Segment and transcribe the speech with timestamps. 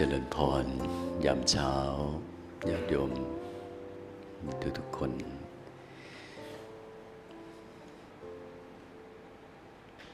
[0.00, 0.66] เจริญพร
[1.24, 1.74] ยามเช้า
[2.68, 3.12] ญาติโยม
[4.60, 5.10] ทุกทุกคน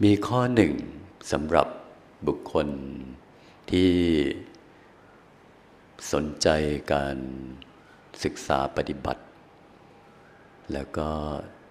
[0.02, 0.72] มีข้อหนึ่ง
[1.32, 1.68] สำหรับ
[2.26, 2.68] บุคคล
[3.70, 3.92] ที่
[6.12, 6.48] สนใจ
[6.92, 7.16] การ
[8.24, 9.22] ศึกษาปฏิบัติ
[10.72, 11.10] แล้วก็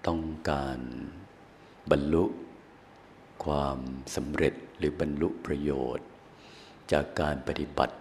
[0.06, 0.78] ต้องการ
[1.90, 2.24] บรรลุ
[3.44, 3.78] ความ
[4.14, 6.06] สำเร็จหรือบรรลุประโยชน์
[6.92, 7.94] จากการปฏิบัติ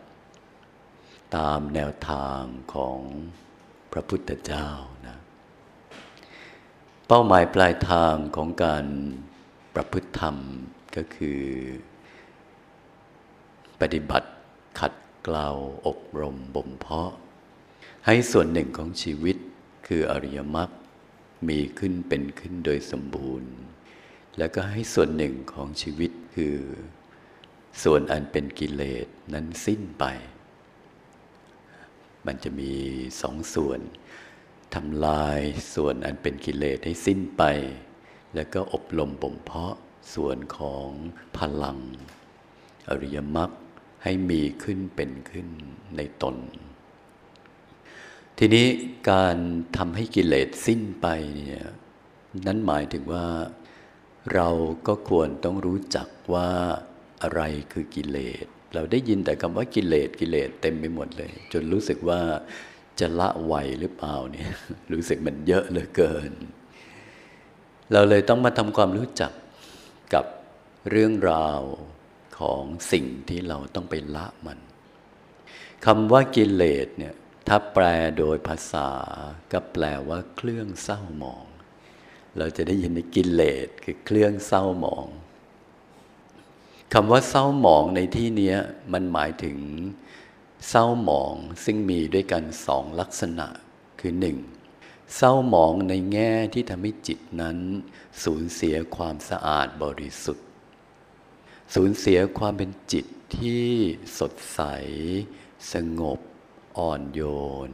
[1.35, 2.41] ตามแนวทาง
[2.73, 2.99] ของ
[3.91, 4.69] พระพุทธเจ้า
[5.07, 5.17] นะ
[7.07, 8.85] เป้าหมายปลายทางของการ
[9.75, 10.37] ประพฤติธรรม
[10.95, 11.41] ก็คือ
[13.81, 14.29] ปฏิบัติ
[14.79, 15.49] ขัดเกลา
[15.87, 17.11] อบรมบ่มเพาะ
[18.05, 19.37] ให้ส่วนหนึ่งของชีวิต
[19.87, 20.69] คืออริยมรรค
[21.47, 23.53] มีขึ้นเป็นขึ้นโดยสมบูรณ์
[24.37, 26.57] แล้วก็ให้ส่วนหนึ่งของชีวิตคือ
[27.83, 30.05] ส่วนอันเป็นกิเลสนั้นสิ้นไป
[32.25, 32.73] มันจะมี
[33.21, 33.79] สองส่วน
[34.75, 35.39] ทำลาย
[35.75, 37.43] ส่วนอันเป็นกิเลสให้สิ้นไป
[38.35, 39.75] แล้วก็อบรมบ่มเพาะ
[40.13, 40.89] ส่วนของ
[41.37, 41.79] พลัง
[42.87, 43.51] อริยมรรค
[44.03, 45.47] ให้มีขึ้นเป็นขึ้น
[45.97, 46.35] ในตน
[48.37, 48.67] ทีนี้
[49.11, 49.37] การ
[49.77, 51.65] ทำให้กิเลสสิ้นไปเนี่ย
[52.45, 53.27] นั้นหมายถึงว่า
[54.33, 54.49] เรา
[54.87, 56.49] ก็ควรต้องรู้จักว่า
[57.23, 62.21] อะไรคือกิเลส เราได้ยินแต่คำว่ากิเลสกิเลสเต็มไปหมดเลย จนรู้สึกว่า
[62.99, 64.51] จะละไหวหรือเปล่าเนี่ย
[64.91, 66.31] รู้สึกมันเยอะเหลือเกิน
[67.93, 69.31] เราเลยต้องมาทำความรู้จัก
[70.13, 70.25] กับ
[70.89, 71.61] เรื่องราว
[72.39, 74.59] ของสิ่งที่เราต้องไปละมัน
[75.85, 77.13] คำว่ากิเลสเนี่ย
[77.47, 77.85] ถ้าแปล
[78.17, 78.89] โดยภาษา
[79.51, 81.45] ก็แปลว่าเครื่องเศร้าหมอง
[82.37, 85.07] เราจะได้ยินในกิเลสคือเครื่องเศร้าหมอง
[86.95, 88.55] คำว่าเศร้าหมองในที่นี้
[88.93, 89.57] มันหมายถึง
[90.69, 93.47] เศร้าหมองซึ่งมีด้วยกันสองลักษณะ
[93.99, 94.37] คือหนึ่ง
[95.15, 97.57] เศร้าหมองในแง่ที่ทำให้จิตนั้น
[98.23, 100.47] สูญเสียความสะอาดบริสุทธิ์
[101.73, 103.05] สูญเสียความเป็นจิต
[103.37, 103.67] ที่
[104.19, 104.61] สดใส
[105.73, 106.19] สงบ
[106.77, 107.21] อ่อนโย
[107.69, 107.71] น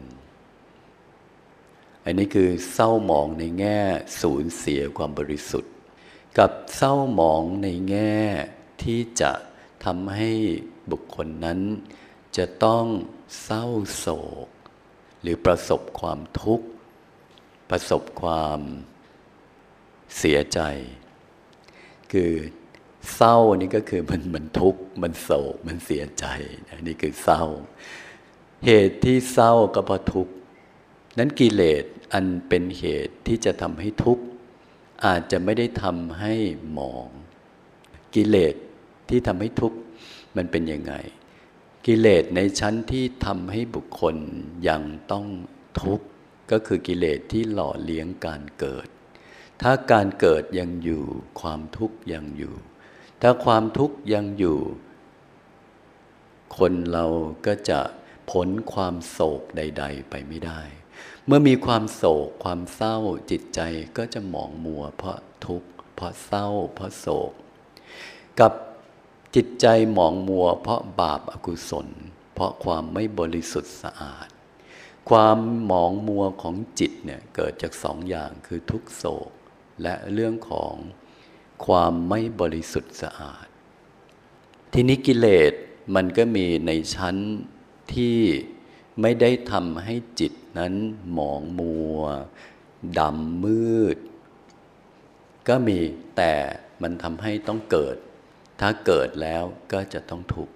[2.04, 3.80] อันนี้คือเศร้าหมองในแง่
[4.22, 5.74] สูญเสียความบริสุทธิ์
[6.38, 8.18] กับเศร้าหมองในแง่
[8.84, 9.32] ที่จะ
[9.86, 10.32] ทำให้
[10.92, 11.60] บุคคลนั้น
[12.38, 12.86] จะต้อง
[13.44, 13.66] เศร้า
[13.98, 14.08] โศ
[14.46, 14.48] ก
[15.22, 16.68] หรือประสบความทุกข์
[17.70, 18.60] ประสบความ
[20.18, 20.60] เสียใจ
[22.12, 22.32] คือ
[23.16, 26.26] เศร้านี่ก็คือมันมันทุกข์มันโศกมันเสียใจ
[26.88, 27.44] นี่คือเศร้า
[28.66, 30.34] เหตุที่เศร้าก็เพราะทุกข์
[31.18, 34.24] นั้นกิเลสอันเป็นเหตุที่จะทำให้ทุกข์
[35.06, 36.34] อาจจะไม่ได้ทำให้
[36.72, 37.08] หมอง
[38.16, 38.56] กิเลส
[39.10, 39.78] ที่ทำให้ทุกข์
[40.36, 40.94] มันเป็นยังไง
[41.86, 44.16] กิเลสในชั้นที่ทำให้บุคคล
[44.68, 44.82] ยัง
[45.12, 45.26] ต้อง
[45.82, 46.06] ทุกข์
[46.52, 48.88] ก็คือกิเลสที่หล่อเลี้ยงการเกิด
[49.62, 51.04] ถ้าการเกิดยังอยู่
[51.42, 52.56] ความทุกข์ยังอยู่
[53.22, 54.60] ถ้าความทุกข์ยังอยู่
[56.58, 57.06] คนเรา
[57.46, 57.80] ก็จะ
[58.30, 60.62] พ้นความโศกใด ๆ ไปไม่ได้
[61.26, 62.98] เมื่อมีความโศกความเศร้า
[63.32, 63.60] จิตใจ
[63.98, 67.32] ก็จะหมองมัวเพราะทุกข์เพราะเศร้าเพราะโศก
[68.40, 68.54] กับ
[69.36, 71.88] จิตใจหมองมัว เพราะบาปอากุศล
[72.34, 74.28] เพราะความไม่บริสุทธิ์สะอาด
[75.10, 79.32] ความหมองมัวของจิตเนี่ยเกิดจากสองอย่างคือทุกโศก
[79.82, 80.74] และเรื่องของ
[81.66, 83.48] ความไม่บริสุทธิ์สะอาด
[84.74, 85.54] ทีนี้กิเลส
[85.96, 87.16] มันก็มีในชั้น
[87.94, 88.18] ที่
[89.02, 90.74] ไม่ได้ทำให้จิตนั้น
[91.14, 91.98] หมองมัว
[93.00, 93.98] ดำมืด
[95.48, 95.80] ก็มี
[96.18, 96.34] แต่
[96.82, 97.96] มันทำให้ต้องเกิด
[98.60, 100.54] ถ้าเกิดแล้วก็จะต้องทุกข์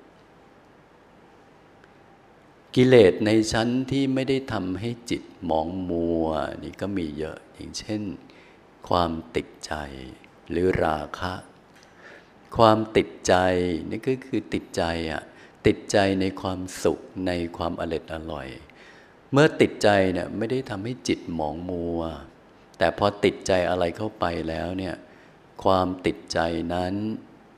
[2.75, 6.27] กิเลสในชั้นที่ไม่ได้ทำให้จิตหมองมัว
[6.63, 8.01] นี่ก็มีเยอะอย่างเช่น
[8.89, 9.73] ความติดใจ
[10.49, 11.33] หรือราคะ
[12.57, 13.35] ความติดใจ
[13.89, 15.23] นี่ก็คือติดใจอะ
[15.67, 18.47] ติดใจในความสุขในความอร็ดอร่อย
[19.31, 22.01] เมื่อติดใจเนี่ยไม่ได้ทำให้จิตหมองมัว
[22.77, 24.95] แต่พอติดใจอะไรเข้าไปแล้วเนี่ย
[25.63, 26.39] ความติดใจ
[26.73, 26.93] นั้น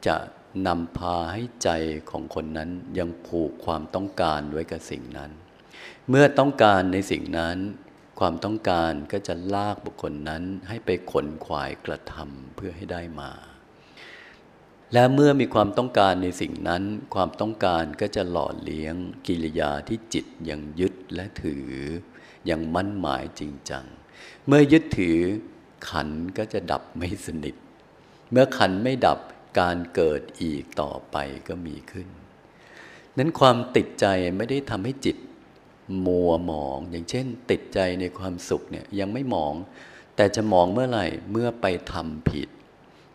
[0.08, 0.18] จะ
[0.68, 1.70] นำพาให้ใจ
[2.10, 5.32] ของคนนั้นยังผูกความต้องการไว้กับสิ่งนั้น
[6.10, 7.58] เมื่อต้องการในสิ่งนั้น
[8.20, 13.32] ความต้องการก็จะลากบุคคลนั้นให้ไปขนขวายกระทำเพื่อให้ได้มา
[14.94, 18.96] และเมื่อมีความต้องการในสิ่งนั้น ความต้องการก็จะหล่อเลี้ยง
[19.28, 21.68] กิริยาที่จิตยังยึดและถือ
[22.50, 23.86] ยังมั่นหมายจริงจัง
[24.48, 25.20] เมื่อยึดถือ
[25.90, 27.56] ขันก็จะดับไม่สนิท
[28.32, 29.20] เมื่อขันไม่ดับ
[29.60, 31.18] การเกิดอีกต่อไป
[31.48, 32.08] ก็มีขึ้น
[33.18, 34.06] นั้นความติดใจ
[34.38, 35.18] ไม่ได้ทำให้จิต
[36.06, 39.54] มัวหมอง อย่างเช่น ติดใจในความสุขเนี่ยยังไม่หมอง
[40.16, 42.50] แต่จะมองเมื่อไหร่เมื่อไปทำผิด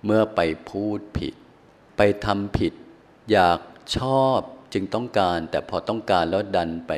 [0.04, 1.34] เมื่อไปพูดผิด
[1.96, 2.72] ไปทำผิด
[3.32, 3.60] อยาก
[3.96, 4.38] ชอบ
[4.72, 6.92] จึงต้องการ แต่พอต้องการแล้วดันไป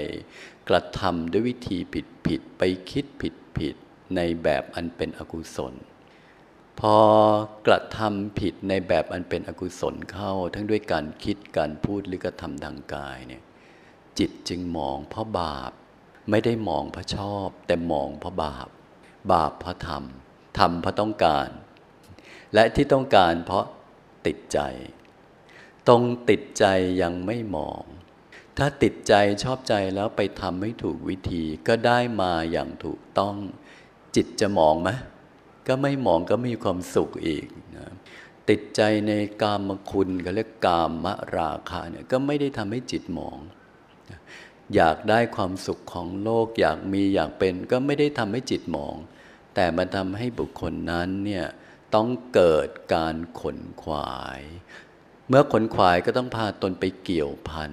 [0.68, 3.74] กระทำด้วยวิธีผิดผิดไปคิดผิดผิด
[4.16, 5.74] ในแบบอันเป็นอกุศล
[6.86, 6.98] พอ
[7.66, 13.42] กระทำผิดในแบบอันเป็นอกุศลเข้า ทั้งด้วยการคิดการพูดหรือกระทำทางกายเนี่ย
[14.18, 15.72] จิตจึงมองเพราะบาป
[16.30, 18.68] ไม่ได้มองเพราะชอบ แต่มองเพราะบาป
[19.32, 21.48] บาปเพราะทำทำเพราะต้องการ
[22.54, 23.64] และที่ต้องการเพราะ
[24.26, 24.58] ติดใจ
[25.88, 26.64] ตรงติดใจ
[27.02, 27.82] ยังไม่มอง
[28.58, 33.36] ถ้าติดใจชอบใจแล้วไปทำให้ถูกวิธีก็ได้มาอย่างถูกต้อง
[34.16, 34.90] จิตจะมองไหม
[35.68, 37.88] ก็ไม่หมองก็มีความสุขอีกนะ
[38.48, 39.12] ติดใจใน
[39.42, 41.06] กามคุณก็เรียกกาม
[41.36, 43.38] ราคะเนี่ยก็ไม่ได้ทำให้จิตหมอง
[44.74, 48.96] อยากได้ความสุขของโลก อยากมีอยากเป็นก็ไม่ได้ทำให้จิตหมอง
[49.54, 51.46] แต่มันทำให้บุคคลนั้นเนี่ย
[51.94, 54.40] ต้องเกิดการขนขวาย
[55.28, 57.72] เมื่อขนขวายก็ต้องพาตนไปเกี่ยวพัน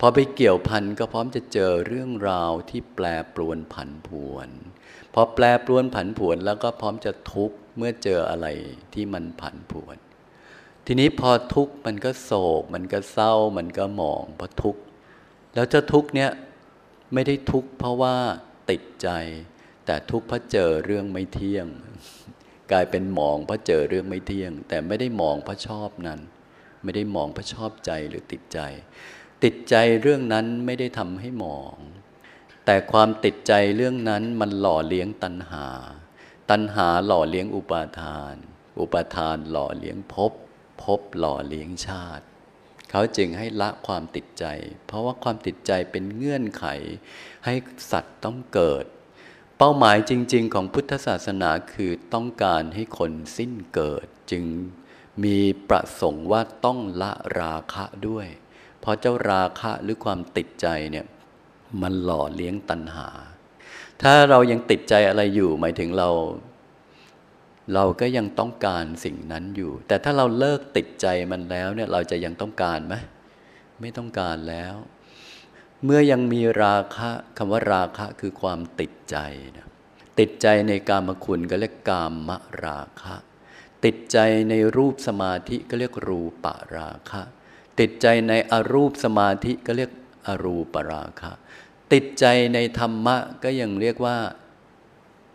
[0.00, 3.04] พอไปเกี่ยวพันก็พร้อมจะเจอเรื่องราวที่แปร
[3.34, 4.48] ปรวนผันผวน
[5.14, 8.46] พอแปรปรวนผันผวนแล้วก็พร้อมจะทุกข์เมื่อเจออะไร
[8.94, 9.96] ที่มันผันผวน
[10.86, 14.80] ทีนี้พอทุกข์มันก็โศก มันก็เศร้า มันก็หมองเพราะทุกข์
[15.54, 16.30] แล้วเจ้าทุกข์เนี้ย
[17.14, 18.16] ไม่ได้ทุกข์เพราะว่า
[18.70, 19.08] ติดใจ
[19.86, 21.66] แต่ทุกข์เพราะเจอเรื่องไม่เที่ยง
[22.72, 26.20] กลายเป็นมองเพราะเจอเรื่องไม่เที่ยง แต่ไม่ได้มองเพราะชอบนั้น
[26.82, 28.58] ไม่ได้มองเพราะชอบใจหรือติดใจ
[29.44, 31.74] ติดใจเรื่องนั้นไม่ได้ทำให้มอง
[32.64, 35.66] แต่ความติดใจเรื่องนั้นมันหล่อเลี้ยงตัณหา
[36.50, 38.34] ตัณหาหล่อเลี้ยงอุปาทาน
[38.80, 40.32] อุปาทานหล่อเลี้ยงภพ
[40.82, 42.24] ภพหล่อเลี้ยงชาติ
[42.90, 44.44] เขาจึงให้ละความติดใจ
[44.86, 46.64] เพราะว่าความติดใจเป็นเงื่อนไข
[47.44, 47.54] ให้
[47.90, 48.84] สัตว์ต้องเกิด
[49.58, 54.44] เป้าหมายจริง ๆ ของพุทธศาสนาคือต้องการให้คนสิ้นเกิด จึง
[55.24, 55.38] มี
[55.68, 58.26] ประสงค์ว่าต้องละราคะด้วย
[58.80, 61.06] เพราะเจ้าราคะหรือความติดใจเนี่ย
[61.82, 63.08] มันหล่อเลี้ยงตัณหา
[64.02, 66.08] ถ้าเรายังติดใจอะไรอยู่ หมายถึงเรา
[67.74, 72.94] เราก็ยังต้องการสิ่งนั้นอยู่ แต่ถ้าเราเลิกติดใจมันแล้วเนี่ยเราจะยังต้องการไหม
[73.80, 74.74] ไม่ต้องการแล้ว
[75.84, 79.16] เมื่อยังมีราคะคำว่าราคะคือความติดใจ
[79.56, 79.68] นะ
[80.18, 82.30] ติดใจในกามคุณก็เรียกกาม
[82.64, 83.16] ราคะ
[83.84, 84.18] ติดใจ
[84.50, 87.22] ในรูปสมาธิก็เรียกรูปราคะ
[87.80, 89.90] ติดใจในอรูปสมาธิก็เรียก
[90.26, 91.32] อรูปราคะ
[91.92, 94.16] ติดใจในธรรมะก็ยังเรียกว่า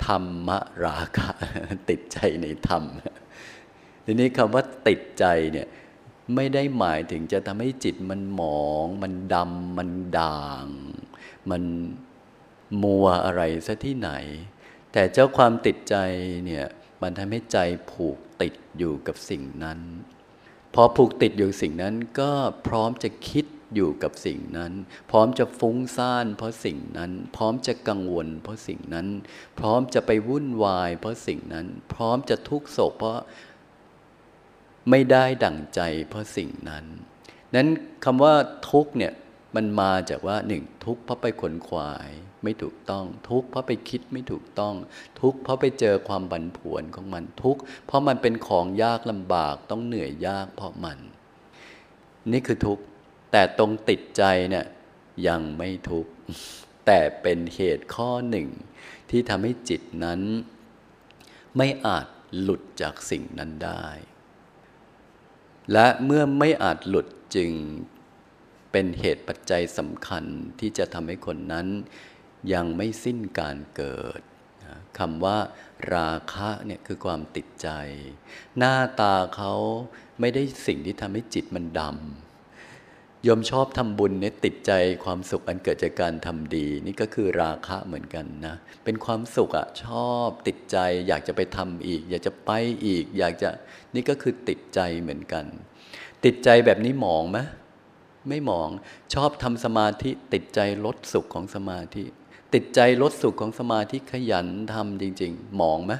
[0.05, 0.49] ธรรม
[0.85, 1.31] ราคะ
[1.89, 2.83] ติดใจในธรรม
[4.05, 5.67] ทีนี้คำว่าติดใจเนี่ย
[6.35, 9.89] ไม่ได้หมายถึงจะทำให้จิตมันหมอง มันดำมัน
[10.19, 10.65] ด่าง
[11.49, 11.63] มัน
[12.83, 14.11] มัวอะไรซะที่ไหน
[14.91, 15.95] แต่เจ้าความติดใจ
[16.45, 16.65] เนี่ย
[17.01, 17.57] มันทำให้ใจ
[17.91, 19.79] ผูกติดอยู่กับสิ่งนั้น
[20.73, 22.31] พอผูกติดอยู่สิ่งนั้นก็
[22.67, 24.73] พร้อมจะคิด อยู่กับสิ่งนั้น
[25.11, 29.07] พร้อมจะฟุ้งซ่านเพราะสิ่งนั้น พร้อมจะกังวล เพราะสิ่งนั้น
[29.59, 33.19] พร้อมจะไปวุ่นวาย เพราะสิ่งนั้น พร้อมจะทุกโศกเพราะ
[34.89, 36.85] ไม่ได้ดั่งใจเพราะสิ่งนั้น
[37.55, 37.67] นั้น
[38.05, 38.33] คำว่า
[38.71, 39.13] ทุกเนี่ย
[39.55, 42.09] มันมาจากว่าหนึ่งทุกเพราะไปขนขวาย
[42.43, 44.75] ไม่ถูกต้อง ทุกเพราะไปคิดไม่ถูกต้อง
[45.21, 47.57] ทุกเพราะไปเจอความบันผวนของมันทุก
[47.87, 50.99] เพราะมันเป็นของยากลำบากต้องเหนื่อยยากเพราะมัน
[52.31, 52.83] นี่คือทุกข์
[53.31, 54.65] แต่ตรงติดใจเนี่ย
[55.27, 56.11] ยังไม่ทุกข์
[56.85, 58.47] แต่เป็นเหตุข้อหนึ่ง
[59.09, 60.21] ที่ทำให้จิตนั้น
[61.57, 62.07] ไม่อาจ
[62.41, 63.85] หลุดจากสิ่งนั้นได้
[65.73, 67.51] และเมื่อไม่อาจหลุดจึง
[68.71, 70.23] เป็นเหตุปัจจัยสำคัญ
[70.59, 71.67] ที่จะทำให้คนนั้น
[72.53, 74.21] ยังไม่สิ้นการเกิด
[74.99, 75.37] คำว่า
[75.93, 77.69] ราคะเนี่ยคือความติดใจ
[78.57, 79.53] หน้าตาเขา
[80.19, 82.28] ไม่ได้สิ่งที่ทำให้จิตมันดำ
[83.27, 84.71] ยมชอบทำบุญเนี่ยติดใจ
[85.03, 92.51] ความสุขอันเกิดจากการทำดี นี่ก็คือราคะเหมือนกันนะ เป็นความสุขอะชอบติดใจ อยากจะไปทำอีก อยากจะไป
[92.85, 93.49] อีก อยากจะ
[93.95, 95.45] นี่ก็คือติดใจเหมือนกัน
[96.25, 97.39] ติดใจแบบนี้หมองไหม
[98.27, 98.69] ไม่หมอง
[99.13, 102.03] ชอบทำสมาธิ ติดใจลดสุขของสมาธิ
[102.53, 105.93] ติดใจลดสุขของสมาธิขยันทำจริง ๆ หมองไหม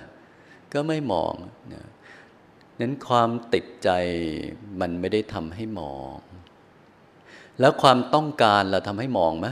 [0.74, 1.36] ก็ไม่หมอง
[1.74, 1.88] นะ
[2.80, 3.90] นั้นความติดใจ
[4.80, 6.20] มันไม่ได้ทำให้หมอง
[7.60, 9.48] แล้วความต้องการเราทำให้มองไหม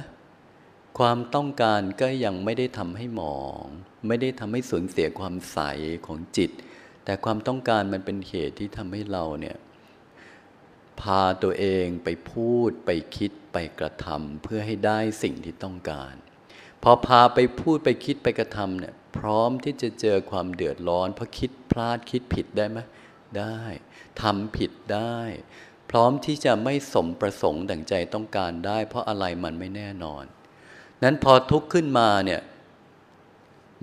[1.00, 3.62] ความต้องการก็ยังไม่ได้ทำให้มอง
[4.08, 5.60] ไม่ได้ทำให้สูญเสียความใส
[6.06, 6.52] ของจิต
[7.06, 9.58] แต่ความต้องการมันเป็นเหตุที่ทำให้เราเนี่ย
[11.02, 16.14] พาตัวเองไปพูดไปคิดไปกระทำเพื่อให้ได้สิ่งที่ต้องการ
[16.84, 22.80] พอพาไปพูดไปคิดไปกระทำเนี่ยพร้อมที่จะเจอความเดือดร้อน เพราะคิดพลาดคิดผิดได้ไหม
[23.40, 23.60] ได้
[24.22, 25.18] ทำผิดได้
[25.90, 30.24] พร้อมที่จะไม่สมประสงค์ดั่งใจต้องการได้ เพราะอะไรมันไม่แน่นอน
[31.04, 32.42] นั้นพอทุกข์ขึ้นมาเนี่ย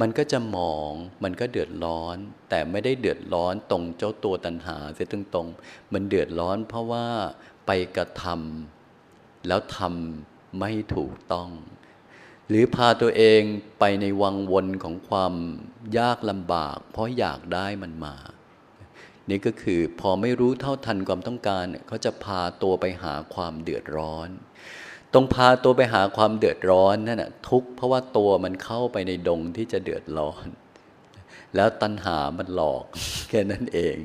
[0.00, 0.92] มันก็จะหมอง
[1.24, 2.16] มันก็เดือดร้อน
[2.48, 5.48] แต่ไม่ได้เดือดร้อนตรงเจ้าตัวตัณหาเสียตรงตรง
[5.92, 7.06] มันเดือดร้อนเพราะว่า
[7.66, 11.50] ไปกระทำแล้วทำไม่ถูกต้อง
[12.48, 13.42] หรือพาตัวเอง
[13.78, 15.34] ไปในวังวนของความ
[15.98, 18.16] ยากลำบาก เพราะอยากได้มันมา
[19.30, 24.28] นี่ก็คือพอไม่รู้เท่าทันความต้องการเขาจะพาตัวไปหาความเดือดร้อน
[25.12, 30.46] ตรงพาตัวไปหาความเดือดร้อนนั่นะทุกเพราะว่าตัวมันเข้าไปในดงที่จะเดือดร้อน
[31.56, 32.84] แล้วตัณหามันหลอก
[33.28, 33.96] แค่นั้นเอง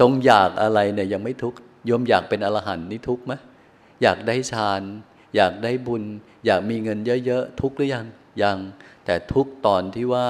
[0.00, 1.54] ตรงอยากอะไรเนี่ยยังไม่ทุก
[1.90, 3.32] ยมอยากเป็นอรหันต์นี่ทุกไหม
[4.02, 4.82] อยากได้ฌาน
[5.36, 6.04] อยากได้บุญ
[6.46, 8.06] อยากมีเงินเยอะๆทุกหรือยัง
[8.42, 8.58] ยัง
[9.04, 10.28] แต่ทุกตอนที่ว่า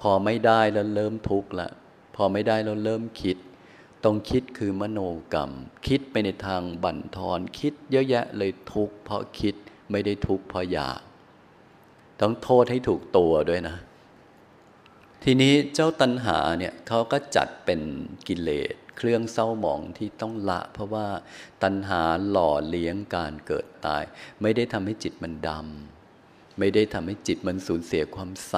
[0.00, 1.68] พอไม่ได้แล้วเริ่มทุกข์ละ
[2.14, 3.36] พอไม่ได้แล้วเริ่มคิด
[4.04, 5.00] ต้องคิดคือมโน
[5.32, 5.50] กรรม
[5.86, 9.54] คิดไปในทางบั่นทอน คิดเยอะแยะเลยทุกข์เพราะคิด
[9.90, 11.00] ไม่ได้ทุกข์เพราะอยาก
[12.20, 13.76] ต้องโทษให้ถูกตัวด้วยนะ
[15.24, 17.80] ทีนี้เจ้าตัณหาเนี่ยเขาก็จัดเป็น
[18.28, 21.06] กิเลสเครื่องเศร้าหมองที่ต้องละ เพราะว่า
[21.62, 24.02] ตัณหาหล่อเลี้ยงการเกิดตาย
[24.42, 28.56] ไม่ได้ทำให้จิตมันดำไม่ได้ทำให้จิตมันสูญเสียความใส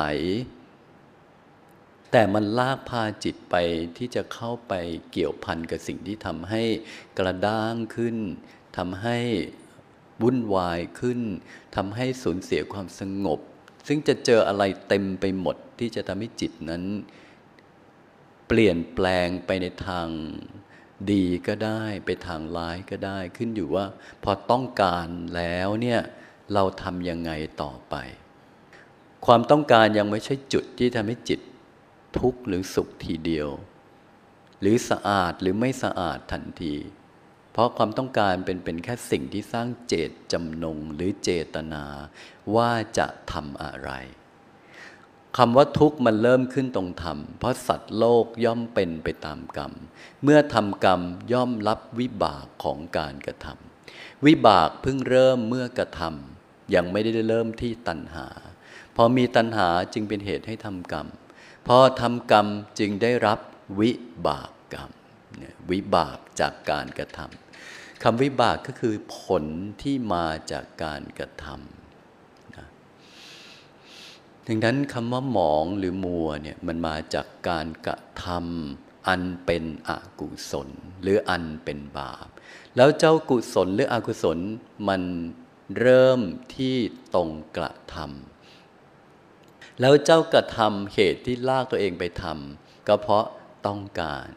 [2.13, 3.55] แต่มันลากพาจิตไป
[3.97, 4.73] ที่จะเข้าไป
[5.13, 6.63] เกี่ยวพันกับสิ่งที่ทำให้
[7.19, 8.17] กระด้างขึ้น
[8.77, 9.19] ทำให้
[10.23, 11.21] วุ่นวายขึ้น
[11.77, 13.41] ทำให้สูญเสียความสงบ
[13.87, 16.85] ซึ่งจะเจออะไรเต็มไปหมดที่จะทำให้จิตนั้น
[18.49, 20.09] เปลี่ยนแปลงไปในทาง
[21.13, 23.87] ดีก็ได้ไปทางร้ายก็ได้ขึ้นอยู่ว่า
[24.25, 26.01] พอต้องการแล้วเนี่ย
[26.55, 27.31] เราทำยังไง
[27.63, 27.95] ต่อไป
[29.27, 31.41] ความต้องการยังไม่ใช่จุดที่ทำให้จิต
[32.21, 33.49] ทุกข์หรือสุขทีเดียว
[34.61, 36.77] หรือสะอาดหรือไม่สะอาดทันที
[37.53, 41.85] เพราะความต้องการเป็นเป็นแค่สิ่งที่สร้างเจตจำนงหรือเจตนา
[42.55, 43.91] ว่าจะทำอะไร
[45.37, 49.73] คำว่าทุกข์มันเริ่มขึ้นตรงธรรม เพราะสัตว์โลกย่อมเป็นไปตามกรรม
[50.23, 51.01] เมื่อทำกรรม
[51.33, 58.27] ย่อมรับวิบากของการกระทำวิบากเพิ่งเริ่มเมื่อกระทำยังไม่ได้เริ่มที่ตัณหา
[58.97, 61.07] พอมีตัณหาจึงเป็นเหตุให้ทำกรรม
[61.67, 62.47] พอทำกรรม
[62.79, 63.39] จึงได้รับ
[63.81, 63.93] วิ
[64.27, 64.91] บากกรรม
[65.71, 69.45] วิบากจากการกระทำคำวิบากก็คือผล
[69.83, 72.67] ที่มาจากการกระทำนะ
[74.47, 80.69] ดังนั้นคำว่าหมองหรือมัวเนี่ยมันมาจากการกระทำอันเป็นอกุศล
[81.03, 82.29] หรืออันเป็นบาป
[82.77, 84.39] แล้วเจ้ากุศลหรืออกุศล
[84.89, 85.03] มัน
[85.81, 86.21] เริ่ม
[86.55, 86.77] ที่
[87.15, 88.36] ตรงกระทำ
[89.81, 93.27] แล้วเจ้ากระทำเหตุที่ลากตัวเองไปทำก็เพราะ
[93.67, 94.29] ต้องการ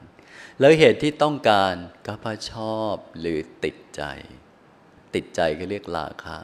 [0.60, 1.74] แล้วเหตุที่ต้องการ
[2.06, 4.04] ก็เพราะชอบหรือติดใจ
[5.16, 6.38] ติดใจก็เรียกราคะ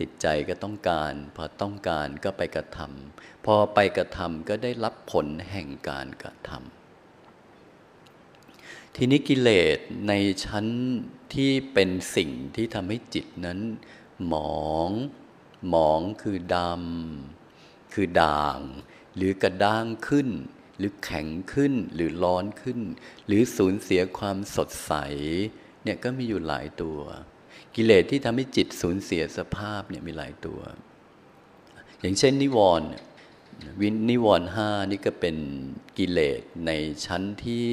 [0.00, 10.12] ติดใจก็ต้องการ พอต้องการก็ไปกระทำพอไปกระทำก็ได้รับผลแห่งการกระทำทีนี้กิเลสใน
[10.44, 10.66] ชั้น
[11.34, 13.58] ที่เป็นสิ่งที่ทำให้จิตนั้น
[14.26, 14.90] หมอง
[15.68, 17.43] หมองคือดำ
[17.94, 18.58] คือด่าง
[19.16, 20.28] หรือกระด้างขึ้น
[20.78, 22.80] หรือแข็งขึ้นหรือร้อนขึ้น
[23.26, 24.92] หรือสูญเสียความสดใส
[25.82, 26.98] เนี่ยก็มีอยู่หลายตัว
[27.74, 30.60] กิเลสที่ทำให้จิตสูญเสียสภาพเนี่ยมีหลายตัว
[32.00, 32.88] อย่างเช่นนิวรณ์
[33.80, 35.36] วินิวรณ์ห้านี่ก็เป็น
[35.98, 36.70] กิเลสใน
[37.06, 37.68] ชั้นที่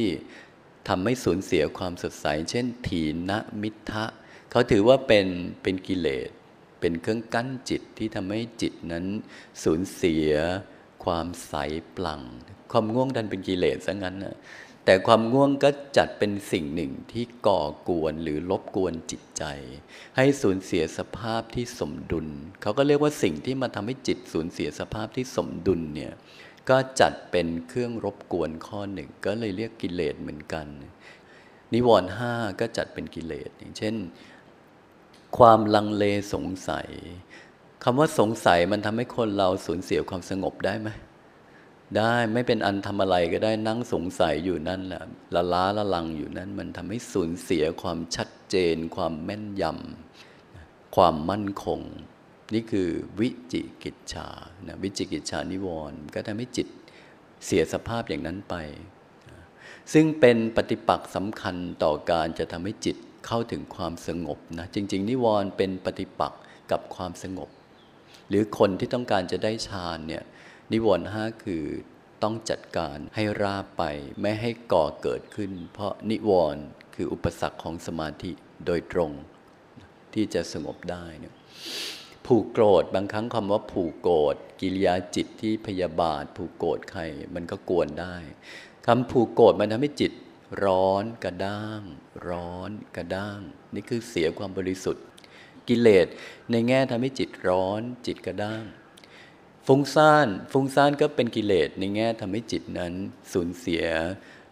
[0.88, 4.06] ทำให้สูญเสียความสดใส เช่น ถีนมิทะ
[4.51, 5.28] เขาถือว่าเป็น
[5.63, 6.30] เป็นกิเลส
[6.81, 9.05] เป็นเครื่องกั้นจิตที่ทำให้จิตนั้น
[9.63, 10.31] สูญเสีย
[11.05, 11.53] ความใส
[11.97, 12.21] ปลัง
[12.71, 14.35] ความง่วงดันเป็นกิเลสซะงั้นนะ
[14.85, 19.43] แต่ความง่วงก็จัดเป็นสิ่งหนึ่งที่ก่อกวนหรือลบกวนจิตใจ
[20.17, 22.27] ให้สูญเสียสภาพที่สมดุล
[22.61, 26.13] เขาก็เรียกว่าสิ่งที่มาทำให้จิตสูญเสียสภาพที่สมดุลเนี่ย
[26.69, 30.67] ก็จัดเป็นเครื่องรบกวนข้อหนึ่ง ก็เลยเรียกกิเลสเหมือนกัน
[31.73, 33.95] นิวรณ์ห้าก็จัดเป็นกิเลสอย่างเช่น
[35.38, 36.89] ความลังเลสงสัย
[37.83, 40.89] คำว่าสงสัยมันทำให้คนเราสูญเสียความสงบได้ไหม
[41.97, 45.03] ได้ไม่เป็นอันทำอะไรก็ได้นั่งสงสัยอยู่นั่นแหละ
[45.35, 51.79] ละล้าละลังอยู่นั่น มันทำให้สูญเสียความชัดเจน ความแม่นยำความมั่นคง
[52.53, 54.27] นี่คือวิจิกิจชา
[54.67, 56.67] นะวิจิกิจชานิวรณ์ก็ทำให้จิต
[57.45, 58.55] เสียสภาพอย่างนั้นไป
[59.93, 67.50] ซึ่งเป็นปฏิปักษ์สำคัญต่อการจะทำให้จิต เข้าถึงความสงบนะจริง ๆ นิวรณ์เป็นปฏิปักษ์กับความสงบ
[68.30, 70.24] หรือคนที่ต้องการจะได้ฌานเนี่ย
[70.72, 71.66] นิวรณ์ห้าคือ
[72.24, 73.84] ต้องจัดการให้ราบไป
[74.22, 76.63] ไม่ให้ก่อเกิดขึ้น เพราะนิวรณ์
[76.96, 78.32] คืออุปสรรคของสมาธิ
[78.66, 79.12] โดยตรง
[80.13, 81.34] ที่จะสงบได้เนี่ย
[82.25, 87.01] ผูกโกรธบางครั้งคำว่าผูกโกรธกิริยาจิตที่พยาบาท ผูกโกรธใคร
[87.36, 88.16] มันก็กวนได้
[88.88, 90.12] คำผูกโกรธมันทำให้จิต
[90.63, 91.81] ร้อนกระด้าง
[92.29, 93.39] ร้อนกระด้าง
[93.74, 95.05] นี่คือเสียความบริสุทธิ์
[95.67, 96.08] กิเลส
[96.51, 98.63] ในแง่ทำให้จิตร้อนจิตกระด้าง
[99.67, 102.93] ฟุ้งซ่านฟุ้งซ่านก็เป็นกิเลสในแง่ทำให้จิตนั้น
[103.31, 103.84] สูญเสีย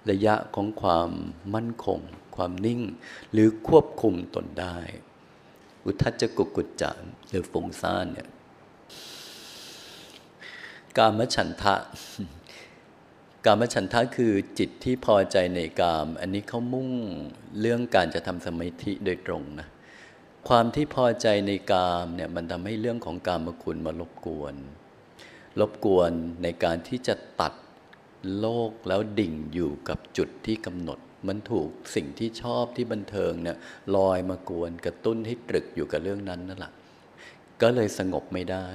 [0.10, 1.10] ระยะของความ
[1.54, 2.00] มั่นคง
[2.36, 2.82] ความนิ่ง
[3.32, 4.78] หรือควบคุมตนได้
[5.86, 6.92] อุทัจกุกุจจะ
[7.30, 8.30] หรือฟุ้งซ่านเนี่ย
[10.98, 11.76] กามฉันทะ
[13.46, 16.90] กามฉันทะคือจิตที่พอใจในกาม อันนี้เขามุ่ง
[17.60, 19.68] เรื่องการจะทำสมาธิโดยตรงนะ
[20.48, 24.56] ความที่พอใจในกามเนี่ยมันทำให้เรื่องของกามคุณมารบกวน
[25.60, 26.12] รบกวน
[26.44, 27.54] ในการที่จะตัด
[28.40, 33.58] โลกแล้วดิ่งอยู่กับจุดที่กำหนด มันถูกสิ่งที่ชอบที่บันเทิงเนี่ย
[33.96, 36.72] ลอยมากวนกระตุ้นให้ตรึกอยู่กับเรื่องนั้นนั่นแหละ
[37.62, 38.68] ก็เลยสงบไม่ได้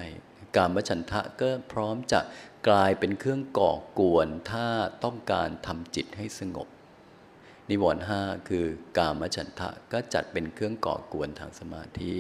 [0.57, 2.21] การมฉันทะก็พร้อมจะ
[2.69, 4.67] กลายเป็นเครื่องก่อกวน ถ้า
[5.05, 6.69] ต้องการทำจิตให้สงบ
[7.71, 12.15] นิวรณ์ห้าคือกามฉันทะก็จัดเป็นเครื่องก่อกวนทางสมาธิ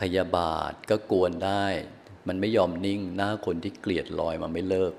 [0.00, 1.66] พยาบาทก็กวนได้
[2.28, 4.94] มันไม่ยอมนิ่งหน้าคนที่เกลียดลอยมาไม่เลิก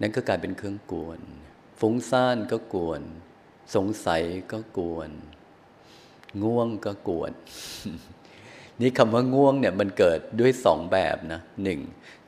[0.00, 1.20] นั่นก็กลายเป็นเครื่องกวน
[1.80, 3.02] ฟุ้งซ่านก็กวน
[3.74, 5.10] สงสัยก็กวน
[6.42, 7.32] ง่วงก็กวน
[8.80, 11.80] นี่คำว่าง่วงเนี่ยมันเกิดด้วยสองแบบนะหนึ่ง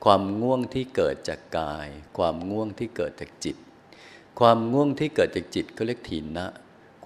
[0.03, 1.87] ความง่วงที่เกิดจากกาย
[2.17, 3.57] ความง่วงที่เกิดจากจิต
[4.39, 6.47] ความง่วงที่เกิดจากจิตเขาเรียกถีนนะ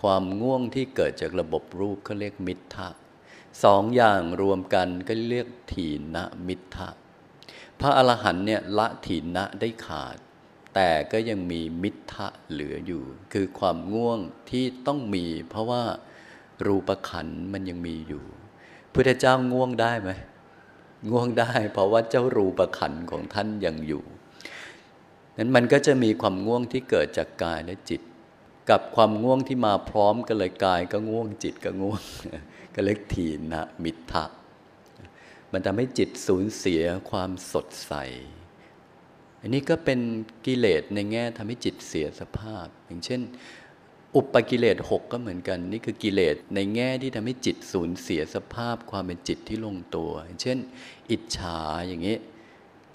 [0.02, 2.90] ความง่วงที่เกิดจากระบบรูปเขาเรียกมิทธะ
[3.64, 6.90] สองอย่างรวมกันก็เรียกถีนะมิทธะ
[7.80, 10.18] พระอรหันเนี่ยละถีนะได้ขาด
[10.76, 15.84] แต่ก็ยังมีมิทธะเหลืออยู่ คือความง่วงที่ต้องมี เพราะว่า
[16.66, 18.26] รูปขันมันยังมีอยู่
[19.00, 20.12] พุทธเจ้าง่วงได้ไหม
[21.10, 24.04] ง่วงได้ เพราะว่าเจ้ารูปขันของท่านยังอยู่
[25.38, 28.02] นั้นมันก็จะมีความง่วงที่เกิดจากกายและจิต
[28.70, 32.02] กับความง่วงที่มาพร้อมกันเลยกายก็ง่วงจิตก็ง่วง
[32.76, 34.26] ก็เล็กทีนะมิทะ
[35.52, 37.94] มันทำให้จิตสูญเสียความสดใส
[39.42, 40.00] อันนี้ก็เป็น
[40.46, 43.22] กิเลสในแง่ทำให้จิตเสียสภาพ อย่างเช่น
[44.18, 50.58] อุปกิเลสหกก็เหมือนกัน นี่คือกิเลสในแง่ที่ทำให้จิตสูญเสียสภาพความเป็นจิตที่ลงตัว เช่น
[51.12, 52.18] อิจฉาอย่างนี้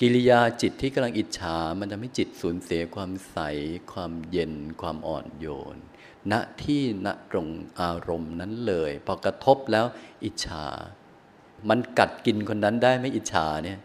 [0.00, 3.38] กิริยาจิตที่กำลังอิจฉา มันทำให้จิตสูญเสียความใส
[3.92, 5.76] ความเย็น ความอ่อนโยน
[6.32, 7.48] ณที่ณตรง
[7.80, 9.86] อารมณ์นั้นเลยพอกระทบแล้ว
[10.24, 10.64] อิจฉา
[11.68, 13.78] มันกัดกินคนนั้นได้ไหมอิจฉาเนี่ย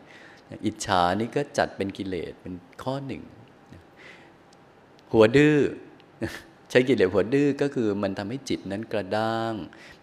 [0.65, 3.23] อิจฉานี่ก็จัดเป็นกิเลสเป็นข้อหนึ่ง
[5.11, 5.57] หัวดื้อ
[6.69, 9.53] ใช้กิเลสหัวดื้อก็คือมันทำให้จิตนั้นกระด้าง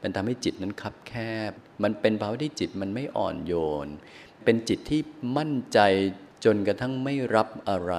[0.03, 1.12] มันทำให้จิตนั้นคับแค
[1.50, 3.55] บ มันเป็นภาวะที่จิตมันไม่อ่อนโย
[3.87, 3.88] น
[4.44, 5.00] เป็นจิตที่
[5.37, 5.79] มั่นใจ
[6.44, 7.94] จนกระทั่งไม่รับอะไร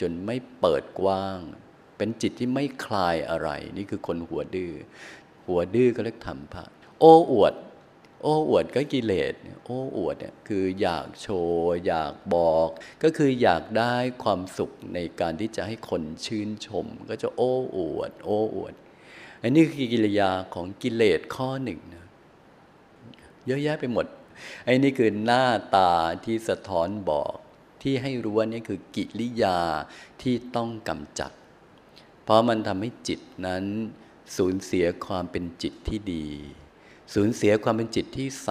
[0.00, 1.38] จนไม่เปิดกว้าง
[1.96, 4.72] เป็นจิตที่ไม่คลายอะไร นี่คือคนหัวดื้อ
[5.46, 6.64] หัวดื้อก็เรียกธรรมพระ
[6.98, 7.54] โอ้อวด
[8.22, 12.68] โอ้อวดก็กิเลส โอ้อวดเนี่ยคืออยากโชว์ อยากบอก
[13.02, 18.74] ก็คืออยากได้ความสุขในการที่จะให้คนชื่นชม ก็จะโอ้อวด โอ้อวด
[19.42, 22.06] อันนี้คือกิริยาของกิเลสข้อหนึ่งนะ
[23.46, 24.06] เยอะแยะไปหมด
[24.64, 25.44] ไอ้นี่คือหน้า
[25.76, 25.92] ตา
[26.24, 27.34] ที่สะท้อนบอก
[27.82, 29.58] ที่ให้รู้ว่านี่คือกิริยา
[30.22, 31.32] ที่ต้องกำจัด
[32.24, 33.64] เพราะมันทำให้จิตนั้น
[34.36, 36.28] สูญเสียความเป็นจิตที่ดี
[37.14, 38.50] สูญเสียความเป็นจิตที่ใส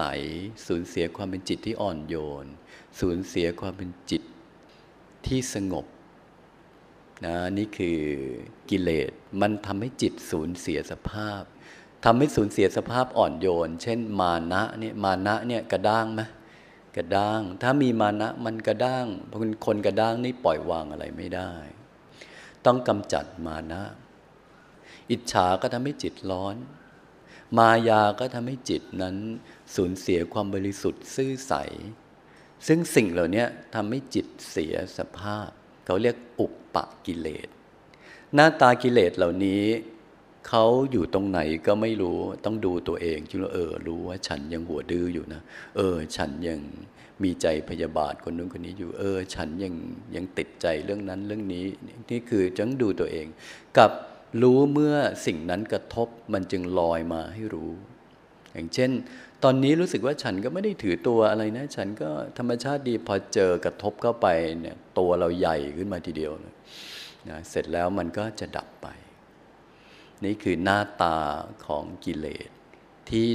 [0.66, 2.46] สูญเสียความเป็นจิตที่อ่อนโยน
[3.00, 4.22] สูญเสียความเป็นจิต
[5.26, 5.86] ที่สงบ
[7.24, 8.00] นะนี่คือ
[8.70, 11.42] กิเลสมันทำให้จิตสูญเสียสภาพ
[12.04, 16.22] ทำให้สูญเสียสภาพอ่อนโยน เช่น มานะเนี่ยมานะเนี่ยกระด้างไหม
[16.96, 21.52] กระด้าง ถ้ามีมานะมันกระด้างเพราะคนกระด้างนี่ปล่อยวางอะไรไม่ได้
[22.64, 23.82] ต้องกำจัดมานะ
[25.10, 26.56] อิจฉาก็ทำให้จิตร้อน
[27.58, 29.16] มายาก็ทำให้จิตนั้น
[29.74, 31.54] สูญเสียความบริสุทธิ์ซื่อใส
[32.66, 35.48] ซึ่งสิ่งเหล่านี้ทำให้จิตเสียสภาพ
[35.86, 37.48] เขาเรียกอุปปกิเลส
[38.34, 39.64] หน้าตากิเลสเหล่านี้
[40.48, 45.42] เขาอยู่ตรงไหนก็ไม่รู้ต้องดูตัวเองจึงเออ รู้ว่าฉันยังหัวดื้ออยู่นะ
[45.76, 46.60] เออ ฉันยัง
[47.22, 49.74] มีใจพยาบาทคนนู้นคนนี้อยู่เออ ฉันยัง
[50.14, 51.64] ยังติดใจเรื่องนั้นเรื่องนี้
[52.10, 53.26] นี่คือจังดูตัวเอง
[53.78, 53.90] กับ
[54.42, 54.94] รู้เมื่อ
[55.26, 57.72] สิ่งนั้นกระทบมันจึงลอยมาให้รู้
[58.52, 58.90] อย่างเช่น
[59.44, 64.26] ตอนนี้รู้สึกว่าฉันก็ไม่ได้ถือตัวอะไรนะ ฉันก็ธรรมชาติดีพอเจอกระทบเข้าไป
[64.60, 68.86] เนี่ยตัวเราใหญ่ขึ้นมาทีเดียวนะเสร็จแล้วมันก็จะดับไป
[70.24, 71.18] นี่คือหน้าตา
[71.66, 72.48] ของกิเลส
[73.10, 73.30] ที่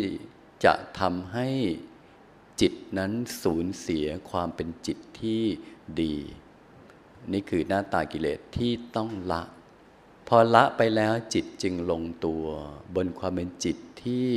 [0.65, 1.47] จะทำให้
[2.61, 3.11] จิตนั้น
[3.43, 5.41] สูญเสียความเป็นจิตที่
[6.01, 6.15] ดี
[7.33, 9.43] นี่คือหน้าตากิเลสที่ต้องละ
[10.27, 12.45] พอละไปแล้วจิตจึงลงตัว
[12.95, 14.27] บนความเป็นจิตที่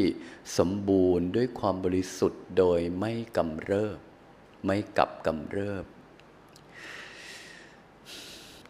[0.59, 3.99] สมบูรณ์ด้วยความบริสุทธิ์โดยไม่กำเริบ
[4.67, 5.85] ไม่กลับกำเริบ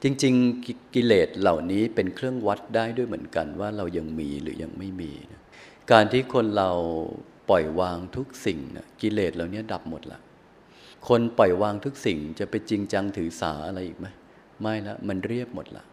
[0.02, 5.12] จริงๆกิเลสเหล่านี้เป็นเครื่องวัดได้ด้วยเหมือนกันว่าเรายังมีหรือยังไม่มี
[5.92, 6.70] การที่คนเรา
[7.50, 10.18] ปล่อยวางทุกสิ่งนะกิเลสเหล่านี้ดับหมดละ
[11.08, 14.06] คนปล่อยวางทุกสิ่งจะไปจริงจังถือสาอะไรอีกไหม
[14.60, 15.84] ไม่ละมันเรียบหมดละ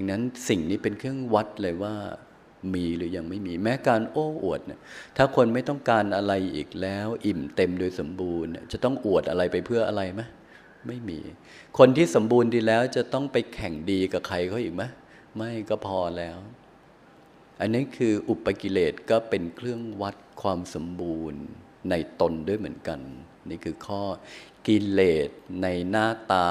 [0.00, 1.94] ดังนั้นสิ่งนี้เป็นเครื่องวัดเลยว่า
[2.74, 4.80] มีหรือยังไม่มีแม้การโอ้อวดเนี่ย
[5.16, 10.22] ถ้าคนไม่ต้องการอะไรอีกแล้ว อิ่มเต็มโดยสมบูรณ์ จะต้องอวดอะไรไปเพื่ออะไรไหม
[10.86, 11.18] ไม่มี
[11.78, 14.82] คนที่สมบูรณ์ดีแล้วจะต้องไปแข่งดีกับใครเขาอีกไหม
[15.36, 16.38] ไม่ก็พอแล้ว
[17.60, 21.42] อันนี้คืออุปกิเลสก็เป็นเครื่องวัดความสมบูรณ์
[21.90, 23.00] ในตนด้วยเหมือนกัน
[23.50, 24.02] นี่คือข้อ
[24.66, 25.30] กิเลส
[25.62, 26.50] ในหน้าตา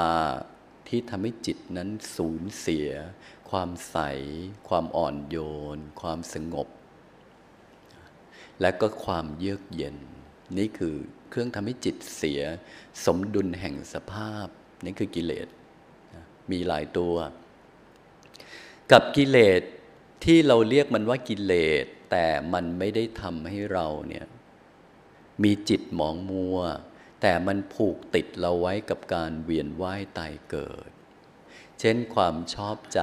[0.88, 2.88] ที่ทำให้จิตนั้นสูญเสีย
[3.50, 3.96] ความใส
[4.68, 5.36] ความอ่อนโย
[5.76, 6.68] น ความสงบ
[8.60, 9.96] และก็ความเยือกเย็น
[10.58, 10.94] นี่คือ
[11.30, 12.40] เครื่องทำให้จิตเสีย
[13.04, 14.46] สมดุลแห่งสภาพ
[14.84, 15.48] นี่คือกิเลส
[16.50, 17.14] มีหลายตัว
[18.92, 19.62] กับกิเลส
[20.24, 24.26] ที่เราเรียกมันว่ากิเลส แต่มันไม่ได้ทำให้เราเนี่ย
[25.42, 26.58] มีจิตหมองมัว
[27.20, 30.90] แต่มันผูกติดเราไว้กับการเวียนว่ายตายเกิด
[31.80, 33.00] เช่นความชอบใจ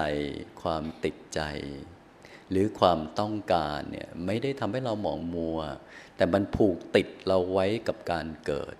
[0.61, 1.41] ความติดใจ
[2.49, 5.59] หรือความต้องการเนี่ยไม่ได้ทำให้เราหมองมัว
[6.15, 8.75] แต่มันผูกติดเราไว้กับการเกิด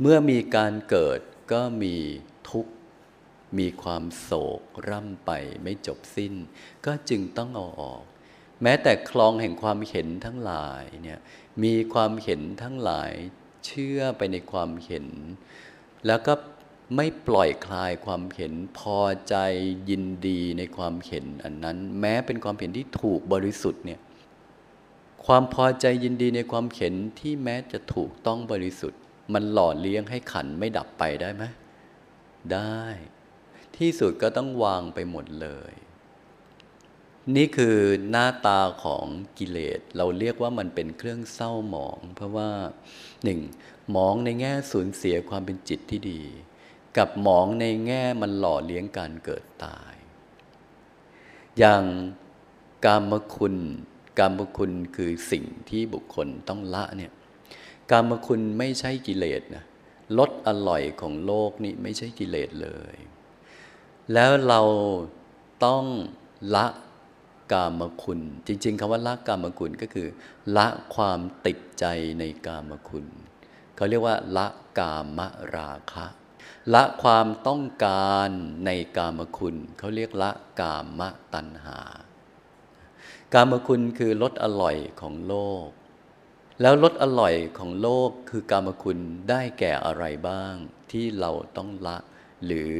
[0.00, 1.20] เมื่อมีการเกิด
[1.52, 1.96] ก็มี
[2.50, 2.72] ทุกข์
[3.58, 5.30] มีความโศกร่ำไป
[5.62, 6.34] ไม่จบสิ้น
[6.86, 8.02] ก็จึงต้องเอาออก
[8.62, 11.18] แม้แต่คลองแห่งความเห็นทั้งหลายเนี่ย
[11.64, 13.12] มีความเห็นทั้งหลาย
[13.66, 15.06] เชื่อไปในความเห็น
[16.06, 16.34] แล้วก็
[16.96, 19.36] ไม่ปล่อยคลายความเห็นพอใจ
[19.90, 24.00] ยินดีในความเห็นอันนั้น แม้เป็นความเห็นที่ถูกบริสุทธิ์เนี่ย
[25.26, 29.00] ความพอใจยินดีในความเห็นที่แม้จะถูกต้องบริสุทธิ์
[29.34, 31.44] มันหล่อเลี้ยงให้ขันไม่ดับไปได้ไหม
[32.52, 32.82] ได้
[33.76, 35.72] ที่สุดก็ต้องวางไปหมดเลย
[37.36, 37.76] นี่คือ
[38.10, 39.06] หน้าตาของ
[39.38, 42.50] กิเลส เราเรียกว่ามันเป็นเครื่องเศร้าหมอง เพราะว่า
[43.24, 43.40] หนึ่ง
[43.90, 46.22] หมองในแง่สูญเสียความเป็นจิตที่ดี
[46.98, 49.94] กับหมองในแง่มันหล่อเลี้ยงการเกิดตาย
[51.58, 51.84] อย่าง
[52.84, 53.56] กามคุณ
[54.18, 57.12] กามคุณคือสิ่งที่บุคคลต้องละเนี่ย
[57.90, 59.64] กามคุณไม่ใช่กิเลสนะ
[60.18, 62.96] ลดอร่อยของโลกนี่ไม่ใช่กิเลสเลย
[64.12, 64.60] แล้วเรา
[65.64, 65.84] ต้อง
[66.54, 66.66] ละ
[67.52, 70.08] กามคุณ จริง ๆคำว่าละกามคุณก็คือ
[70.56, 71.84] ละความติดใจ
[72.18, 73.06] ในกามคุณ
[73.76, 74.46] เขาเรียกว่า ละ
[74.78, 75.20] กาม
[75.56, 76.06] ราคะ
[76.74, 78.28] ละความต้องการ
[78.66, 81.00] ในกามคุณ เขาเรียกละกาม
[81.34, 81.80] ตัณหา
[83.34, 85.66] กามคุณคือรสอร่อยของโลก
[86.60, 88.98] แล้วรสอร่อยของโลกคือกามคุณ
[89.30, 90.54] ได้แก่อะไรบ้าง
[90.90, 91.96] ที่เราต้องละ
[92.46, 92.72] หรือ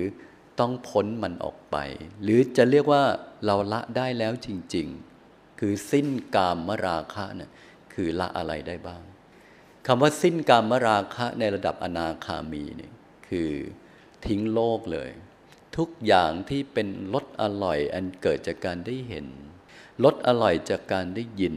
[0.61, 1.77] ต้องพ้นมันออกไป
[2.23, 3.03] หรือจะเรียกว่า
[3.44, 4.87] เราละได้แล้วจริง
[5.25, 7.51] ๆ คือสิ้นกามมราคะเนะี่ย
[7.94, 9.03] คือละอะไรได้บ้าง
[9.87, 12.92] คำว่าสิ้นกามมราคะในระดับอนาคามีเนี่ย
[13.29, 13.53] คือ
[14.27, 15.11] ทิ้งโลกเลย
[15.77, 19.27] ทุกอย่างที่เป็นรสอร่อยอันเกิดจากการได้เห็น
[20.05, 21.57] รสอร่อยจากการได้ยิน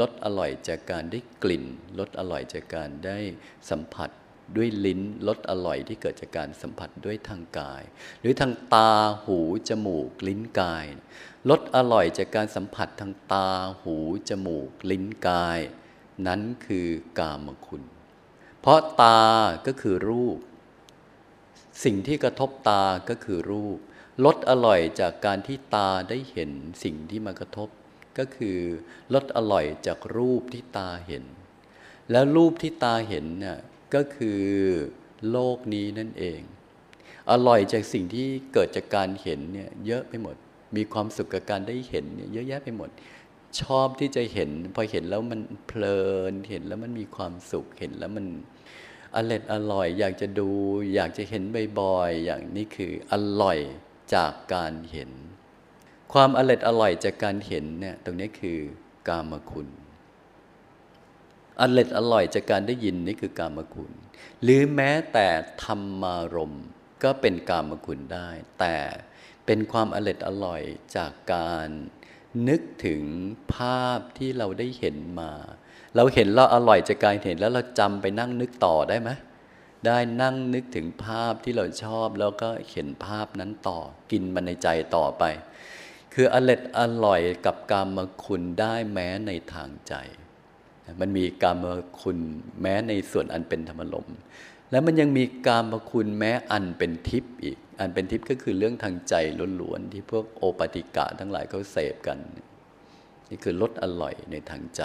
[0.00, 1.64] รสอร่อยจากการได้กลิ่น
[1.98, 3.18] รสอร่อยจากการได้
[3.70, 4.10] สัมผัส
[4.56, 7.82] ด้วยลิ้นรสอร่อยที่เกิดจากการสัมผัสด้วยทางกาย
[8.20, 8.90] หรือทางตา
[9.24, 10.86] หูจมูกลิ้นกาย
[11.50, 13.48] รสอร่อยจากการสัมผัสทางตา
[13.82, 13.96] หู
[14.28, 15.58] จมูกลิ้นกาย
[16.26, 17.82] นั้นคือกามคุณ
[18.60, 19.22] เพราะตา
[19.66, 20.38] ก็คือรูป
[21.84, 23.78] สิ่งที่กระทบตาก็คือรูป
[24.24, 26.50] รสอร่อยจากการที่ตาได้เห็น
[26.84, 27.68] สิ่งที่มากระทบ
[28.18, 28.58] ก็คือ
[29.14, 31.24] รสอร่อยจากรูปที่ตาเห็น
[32.10, 33.58] แล้วรูปที่ตาเห็นเนี่ย
[33.94, 34.42] ก็คือ
[35.30, 36.40] โลกนี้นั่นเอง
[37.30, 40.36] อร่อยจากสิ่งที่เกิดจากการเห็นเนี่ยเยอะไปหมด
[40.76, 42.90] มีความสุขกับการได้เห็นเนี่ยเยอะแยะไปหมด
[43.60, 48.26] ชอบที่จะเห็น พอเห็นแล้วมันเพลินเห็นแล้วมันมีความสุขเห็นแล้วมัน
[49.16, 50.50] อร่อยอร่อย อยากจะดู
[50.94, 51.42] อยากจะเห็น
[51.80, 53.58] บ่อยๆอย่างนี้คืออร่อย
[54.14, 55.10] จากการเห็น
[56.12, 58.58] ความอร่อยอร่อยจากการเห็นเนี่ยตรงนี้คือ
[59.08, 59.68] กามคุณ
[61.60, 63.92] อร่อยอร่อยจากการได้ยินนี่คือกามคุณ
[64.42, 65.28] หรือแม้แต่
[65.64, 66.56] ธรรมารม
[67.02, 68.28] ก็เป็นกามคุณได้
[68.60, 68.76] แต่
[69.46, 70.62] เป็นความอร่อยอร่อย
[70.96, 71.68] จากการ
[72.48, 73.02] นึกถึง
[73.54, 75.32] ภาพที่เราได้เห็นมา
[75.96, 79.10] เราเห็นเราอร่อยจากการเห็นแล้วเราจำไปนั่งนึกต่อได้ไหม
[79.86, 83.78] ได้นั่งนึกถึงภาพที่เราชอบแล้วก็เห็นภาพนั้นต่อ
[84.10, 85.24] กินมันในใจต่อไป
[86.14, 89.94] คืออร่อยอร่อยกับกามคุณได้แม้ในทางใจ
[91.00, 91.64] มันมีกาม
[92.00, 92.18] คุณ
[92.60, 94.08] แม้ในส่วนอันเป็นธรรมลม
[94.70, 99.14] แล้วมันยังมีกามคุณแม้อันเป็นทิพย์อีก อันเป็นทิพย์ก็คือเรื่องทางใจ
[99.60, 102.18] ล้วนๆที่พวกโอปติกะทั้งหลายเขาเสพกัน
[103.28, 104.82] นี่คือลดอร่อยในทางใจ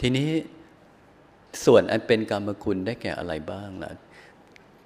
[0.00, 0.30] ทีนี้
[1.64, 3.92] ส่วนอันเป็นกามคุณได้แก่อะไรบ้างล่ะ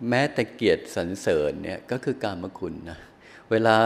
[0.08, 2.98] แม้แต่เกียรติสรรเสริญเนี่ยก็คือกามคุณนะ
[3.50, 3.76] เวลา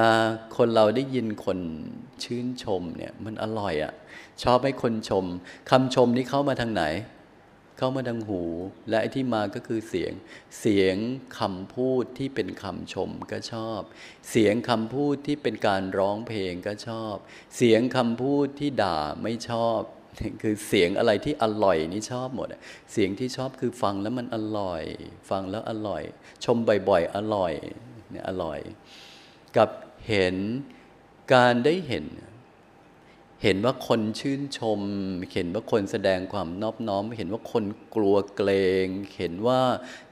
[0.57, 1.59] คนเราได้ยินคน
[2.23, 3.93] ชื่นชมเนี่ยมันอร่อยอะ่ะ
[4.43, 5.25] ชอบให้คนชม
[5.71, 6.85] คำชมนี้เข้ามาทางไหน
[7.79, 8.43] เข้ามาทางหู
[8.89, 10.13] และไอ้ที่มาก็คือเสียง
[10.61, 10.97] เสียง
[11.39, 13.81] คำพูดที่เป็นคำชมก็ชอบ
[14.31, 17.15] เสียงคำพูดที่เป็นการร้องเพลงก็ชอบ
[17.57, 19.81] เสียงคำพูดที่ด่าไม่ชอบ
[20.43, 22.49] คือเสียงอะไรที่อร่อยนี่ชอบหมด
[22.93, 24.83] เสียงที่ชอบคือฟังแล้วมันอร่อย
[25.31, 26.03] ฟังแล้วอร่อย
[26.45, 26.57] ชม
[26.89, 27.53] บ่อยๆ อร่อย
[28.11, 28.61] เนี่ยอร่อย
[29.57, 29.71] กับ
[30.09, 30.37] เห็น
[31.35, 32.07] การได้เห็น
[33.45, 34.81] เห็นว่าคนชื่นชม
[35.33, 38.51] เห็นว่าคนแสดงความนอบน้อม เห็นว่าคนกลัวเกร
[38.85, 39.61] งเห็นว่า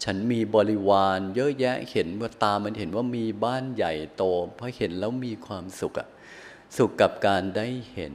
[0.04, 4.22] ฉันมีบริวารเยอะแยะเห็นว่าตามันเห็นว่ามีบ้านใหญ่โต
[4.56, 6.08] เพราะเห็นแล้วมีความสุขอะ
[6.76, 8.14] สุขกับการได้เห็น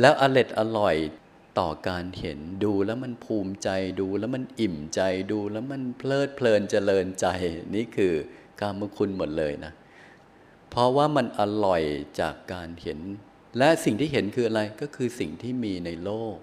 [0.00, 0.96] แล้วอร่อยอร่อย
[1.58, 3.68] ต่อการเห็นดูแล้วมันภูมิใจ
[4.00, 5.00] ดูแล้วมันอิ่มใจ
[5.32, 7.26] ดูแล้วมันเพลิดเพลินเจริญใจ
[7.74, 8.14] นี่คือ
[8.60, 9.72] การมคุณหมดเลยนะ
[10.70, 11.82] เพราะว่ามันอร่อย
[12.20, 13.00] จากการเห็น
[13.58, 16.36] และสิ่งที่เห็นคืออะไรก็คือสิ่งที่มีในโลก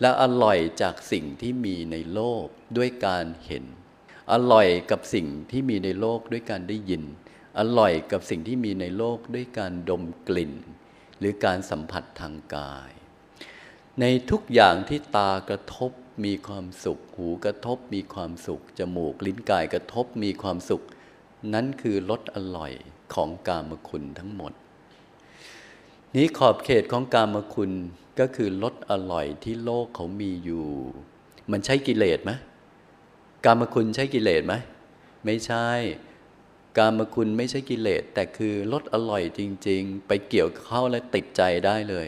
[0.00, 3.64] และอร่อยจากสิ่งที่มีในโลกด้วยการเห็น
[4.32, 7.02] อร่อยกับสิ่งที่มีในโลกด้วยการได้ยิน
[7.58, 10.52] อร่อยกับสิ่งที่มีในโลกด้วยการดมกลิ่น
[11.22, 12.90] หรือการสัมผัสทางกาย
[14.00, 15.90] ในทุกอย่างที่ตากระทบ
[16.24, 20.82] มีความสุข หูกระทบมีความสุข จมูกลิ้นกายกระทบมีความสุข
[21.54, 22.72] นั้นคือรสอร่อย
[23.14, 24.52] ของกามคุณทั้งหมด
[26.16, 27.72] นี้ขอบเขตของกามคุณ
[28.20, 30.68] ก็คือรสอร่อยที่โลกเขามีอยู่
[31.50, 32.32] มันใช่กิเลสไหม
[33.44, 34.54] กามคุณใช่กิเลสไหม
[35.24, 35.66] ไม่ใช่
[36.78, 42.06] การมคุณไม่ใช่กิเลสแต่คือรสอร่อยจริง ๆ ไปเกี่ยวเข้าและติดใจได้เลย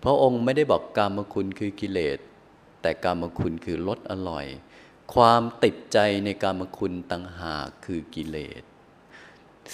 [0.00, 2.18] เพราะองค์ไม่ได้บอกการมคุณคือกิเลส
[2.82, 4.46] แต่การมคุณคือรสอร่อย
[5.14, 8.62] ความติดใจในการมคุณต่างหากคือกิเลส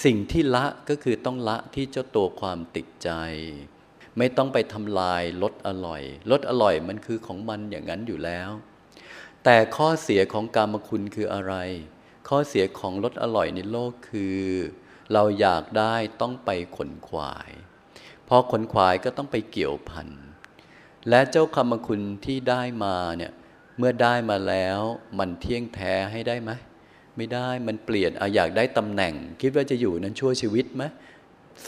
[0.05, 3.11] สิ่งที่ละก็คือต้องละที่เจ้าตัวความติดใจ
[4.19, 8.51] ไม่ต้องไปทำลายรสอร่อยรสอร่อยมันคือของมันอย่างนั้นอยู่แล้ว
[9.45, 11.55] แต่ข้อเสียของการมคุณคืออะไร
[12.29, 14.41] ข้อเสียของรสอร่อยในโลกคือ
[15.13, 17.51] เราอยากได้ต้องไปขนขวาย
[18.29, 20.09] พอขนขวายก็ต้องไปเกี่ยวพัน
[21.09, 23.33] และเจ้าคำคุณที่ได้มาเนี่ย
[23.79, 24.81] เมื่อได้มาแล้ว
[25.19, 26.51] มันเที่ยงแท้ให้ได้ไหม
[27.17, 30.85] ไม่ได้มันเปลี่ยนออยากได้ตำแหน่ง คิดว่าจะอยู่นั้นชั่วชีวิตไหม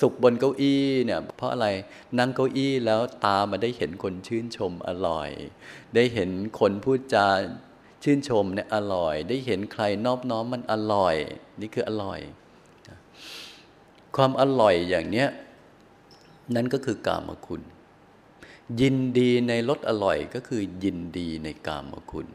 [0.00, 1.68] สุขบนเก้าอี้เนี่ยเพราะอะไร
[2.18, 5.30] นั่งเก้าอี้แล้วตามาได้เห็นคนชื่นชมอร่อย
[5.94, 7.28] ได้เห็นคนพูดจา
[8.02, 11.16] ชื่นชมเนี่ยอร่อย ได้เห็นใครนอบน้อมมันอร่อย
[11.60, 12.20] นี่คืออร่อย
[14.16, 15.28] ความอร่อยอย่างเนี้ย
[16.54, 17.62] นั่นก็คือกามคุณ
[18.80, 22.28] ยินดีในรสอร่อยก็คือยินดีในกามคุณ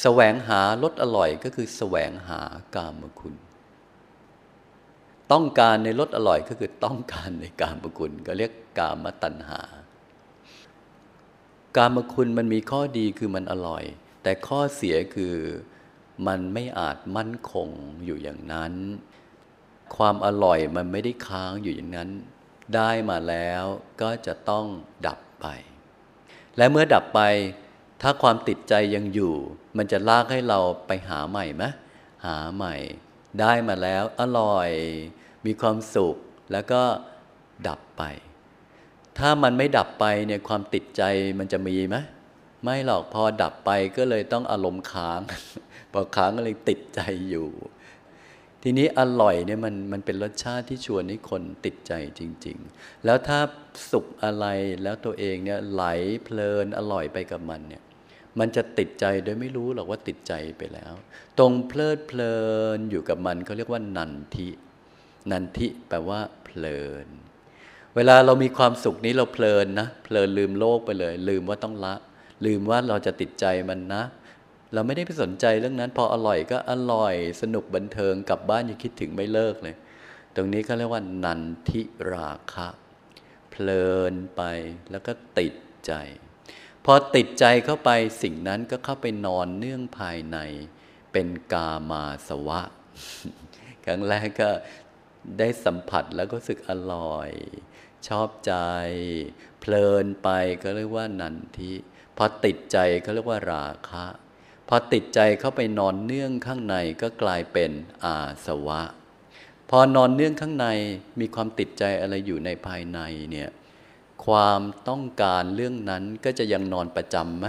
[0.00, 2.40] แสวงหารสอร่อยก็คือแสวงหา
[2.76, 3.34] กามคุณ
[5.32, 9.60] ต้องการในรสอร่อยก็คือต้องการในกามคุณ ก็เรียกกามตัณหา
[11.76, 13.84] กามคุณมันมีข้อดีคือมันอร่อย
[14.22, 15.36] แต่ข้อเสียคือ
[16.26, 17.68] มันไม่อาจมั่นคง
[18.04, 18.72] อยู่อย่างนั้น
[19.96, 22.10] ความอร่อยมันไม่ได้ค้างอยู่อย่างนั้น
[22.74, 23.64] ได้มาแล้ว
[24.02, 24.66] ก็จะต้อง
[25.06, 25.46] ดับไป
[26.56, 27.20] และเมื่อดับไป
[28.02, 29.34] ถ้าความติดใจยังอยู่
[29.76, 31.64] มันจะลากให้เราไปหาใหม่ไหม
[32.26, 32.74] หาใหม่
[33.40, 34.70] ได้มาแล้วอร่อย
[35.46, 36.16] มีความสุข
[36.52, 36.82] แล้วก็
[37.68, 38.02] ดับไป
[39.18, 41.02] ถ้ามันไม่ดับไปเนี่ยความติดใจ
[41.38, 41.96] มันจะมีไหม
[42.62, 45.20] ไม่หรอกพอดับไปก็เลยต้องอารมณ์ค้าง
[45.92, 47.48] พอค้างก็เลยติดใจอยู่
[48.62, 53.38] ทีนี้อร่อยเนี่ยมันมันเป็นรสชาติที่ชวนให้คนติดใจจริง ๆ แล้วถ้า
[53.90, 54.46] สุขอะไร
[54.82, 55.84] แล้วตัวเองเนี่ยไหล
[56.24, 57.82] เพลินอร่อยไปกับมันเนี่ย
[58.38, 60.92] มันจะติดใจโดยไม่รู้หรอกว่าติดใจไปแล้ว
[61.38, 62.36] ตรงเพลิดเพลิ
[62.76, 64.48] นอยู่กับมันเขาเรียกว่านันทิ
[65.30, 67.06] นันทิแปลว่าเพลิน
[67.96, 71.94] เวลาเรามีความสุขนี้เราเพลินนะ เพลินลืมโลกไปเลย ลืมว่าต้องละ
[72.44, 74.02] ลืมว่าเราจะติดใจมันนะ
[74.74, 79.76] เราไม่ได้ไปสนใจเรื่องนั้น พออร่อยก็อร่อยสนุกบันเทิงกลับบ้านยังคิดถึงไม่เลิกเลย
[80.36, 82.68] ตรงนี้เขาเรียกว่านันทิราคะ
[83.50, 84.42] เพลินไป
[84.90, 85.54] แล้วก็ติด
[85.86, 85.92] ใจ
[86.84, 87.90] พอติดใจเข้าไป
[88.22, 90.38] สิ่งนั้นก็เข้าไปนอนเนื่องภายใน
[91.12, 92.60] เป็นกามาสวะ
[93.84, 94.50] ครั้งแรกก็
[95.38, 97.30] ได้สัมผัสแล้วก็รู้สึกอร่อย
[98.08, 98.54] ชอบใจ
[99.60, 100.28] เพลินไป
[100.62, 101.72] ก็เรียกว่านันทิ
[102.22, 104.04] อติดใจก็เรียกว่าราคะ
[104.68, 107.70] พอติดใจเข้าไปนอนเนื่องข้างในก็กลายเป็น
[108.04, 108.14] อา
[108.46, 108.82] สวะ
[109.70, 110.66] พอนอนเนื่องข้างใน
[111.20, 113.50] มีความติดใจอะไรอยู่ในภายในเนี่ย
[114.26, 117.46] ความต้องการเรื่องนั้นก็จะยังนอนประจำไหม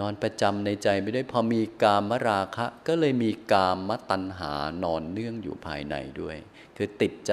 [0.00, 4.52] นอนประจำในใจไม่ได้พอมีกามราคะ ก็เลยมีกามตัณหา
[4.84, 6.36] นอนเนื่องอยู่ภายในด้วย
[6.76, 7.32] คือติดใจ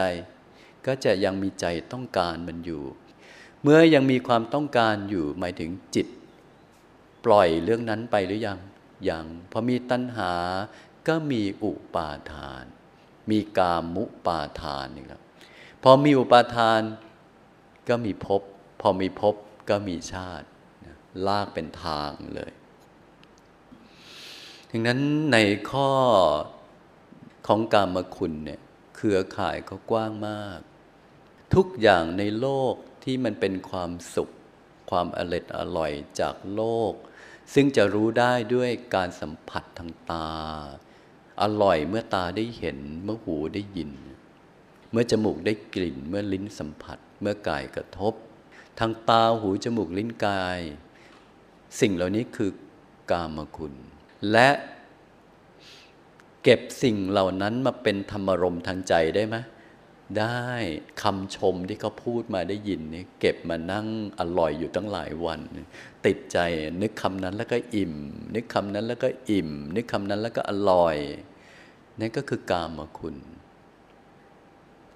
[0.86, 2.84] ก็จะยังมีใจต้องการมันอยู่
[3.62, 6.08] เมื่อยังมีความต้องการอยู่หมายถึงจิต
[7.26, 8.60] ปล่อยเรื่องนั้นไปหรือยัง
[9.10, 10.34] ยังพอมีตัณหา
[11.08, 12.64] ก็มีอุปาทาน
[13.30, 15.22] มีกามุปาทานนี่ครับ
[15.84, 16.82] พอมีอุปาทาน
[17.90, 18.42] ก็มีภพ
[18.82, 19.36] พอมีภพ
[19.70, 20.48] ก็มีชาติ
[21.28, 22.52] ลากเป็นทางเลย
[24.70, 25.00] ดังนั้น
[25.32, 25.38] ใน
[25.70, 25.90] ข้อ
[27.48, 28.62] ของกามคุณเนี่ย
[28.96, 30.60] เครือข่ายเขากว้างมาก
[31.56, 34.30] ทุกอย่างในโลกที่มันเป็นความสุข
[34.90, 36.94] ความอร็ดอร่อยจากโลก
[37.54, 40.30] ซึ่งจะรู้ได้ด้วยการสัมผัสทางตา
[41.42, 43.92] อร่อยเมื่อตาได้เห็น เมื่อหูได้ยิน
[44.92, 48.14] เมื่อจมูกได้กลิ่น เมื่อลิ้นสัมผัส เมื่อกายกระทบ
[48.80, 50.60] ทางตาหูจมูกลิ้นกาย
[51.80, 52.52] สิ่งเหล่านี้คือ
[53.12, 53.74] กามคุณ
[54.32, 54.50] และ
[56.44, 59.36] เก็บสิ่งเหล่านั้นมาเป็นธรรมรมทางใจได้ไหม
[60.20, 60.48] ได้
[61.04, 63.88] คำชมที่เขาพูดมาได้ยินนี่เก็บมานั่ง
[64.20, 65.40] อร่อยอยู่ตั้งหลายวัน
[66.06, 66.38] ติดใจ
[66.82, 67.94] นึกคำนั้นแล้วก็อิ่ม
[68.36, 70.98] นึกคำนั้นแล้วก็อิ่ม นึกคำนั้นแล้วก็อร่อย
[72.00, 73.16] นั่นก็คือกามคุณ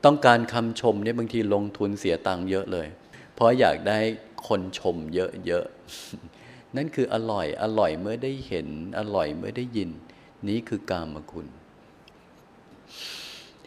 [0.06, 2.88] ต้องการคำชมเนี่ยบางทีลงทุนเสียตังค์เยอะเลย
[3.34, 4.00] เพราะอยากได้
[4.48, 8.68] คนชมเยอะๆนั่นคืออร่อยอร่อยเมื่อได้เห็น
[9.00, 9.90] อร่อยเมื่อได้ยิน
[10.48, 11.48] นี้คือกามคุณ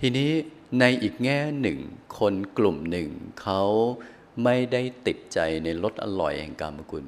[0.01, 0.31] ทีนี้
[0.79, 1.79] ในอีกแง่หนึ่ง
[2.19, 3.09] คนกลุ่มหนึ่ง
[3.43, 3.63] เขา
[4.45, 7.07] ไม่ได้ติดใจในรสอร่อยแห่งกามคุณ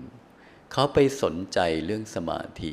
[0.72, 2.72] เขาไปสนใจเรื่องสมาธิ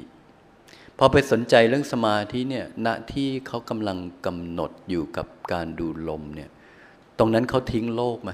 [0.97, 6.49] พอไปสนใจเรื่องสมาธิเนี่ยณที่เขากำลังกำหนดอยู่กับการดูลมเนี่ย
[7.17, 8.31] ตรงนั้นเขาทิ้งโลกไหม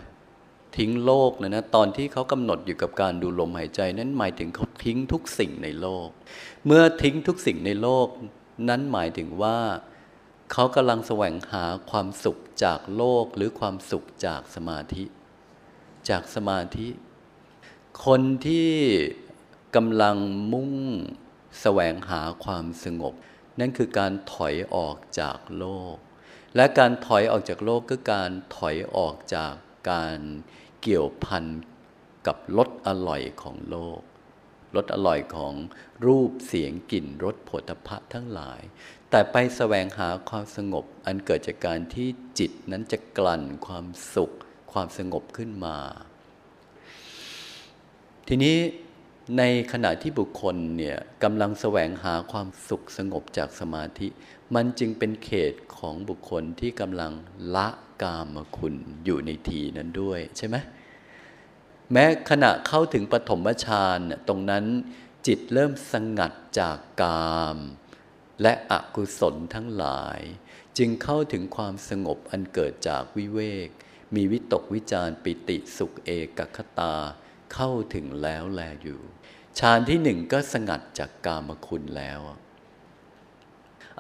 [0.77, 6.07] ทิ้งโลกเลยนะตอนที่เขากำหนดอยู่กับการดูลมหายใจ นั้นหมายถึงเขาทิ้งทุกสิ่งในโลก
[6.65, 8.07] เมื่อทิ้งทุกสิ่งในโลก
[8.69, 9.57] นั้นหมายถึงว่า
[10.51, 15.03] เขากำลังแสวงหาความสุขจากโลกหรือความสุขจากสมาธิ
[16.09, 16.89] จากสมาธิ
[18.05, 18.73] คนที่
[19.75, 20.17] กำลัง
[20.53, 20.73] มุ่ง
[21.61, 23.13] แสวงหาความสงบ
[23.59, 25.95] นั่นคือการถอยออกจากโลก
[26.55, 29.53] และการถอยออกจากโลกก็การถอยออกจาก
[29.91, 30.17] การ
[30.81, 31.45] เกี่ยวพัน
[32.27, 33.99] กับรสอร่อยของโลก
[34.75, 35.53] รสอร่อยของ
[36.05, 38.61] รูปเสียงกลิ่นรสผลพะทั้งหลาย
[39.15, 42.07] แต่ไปแสวงหาความสงบ อันเกิดจากการที่
[42.39, 43.85] จิตนั้นจะกลั่นความ
[44.15, 44.31] สุข
[44.71, 45.77] ความสงบขึ้นมา
[48.27, 48.57] ทีนี้
[49.37, 54.07] ในขณะที่บุคคลเนี่ยกำลังแสวงหาความสุขสงบจากสมาธิ
[54.55, 57.11] มันจึงเป็นเขตของบุคคลที่กำลัง
[57.55, 57.67] ละ
[58.03, 60.55] กามคุณอยู่ในทีนั้นด้วยใช่ไหม
[61.91, 64.65] แม้ขณะเข้าถึงปฐมฌานตรงนั้น
[65.27, 67.59] จิตเริ่มสงัดจากกาม
[68.41, 70.19] และอกุศลทั้งหลาย
[70.77, 73.69] จึงเข้าถึงความสงบอันเกิดจากวิเวก
[74.15, 76.95] มีวิตกวิจารปิติสุขเอกคตา
[77.53, 79.01] เข้าถึงแล้วแลอยู่
[79.59, 82.19] ฌานที่หนึ่งก็สงัดจากกามคุณแล้ว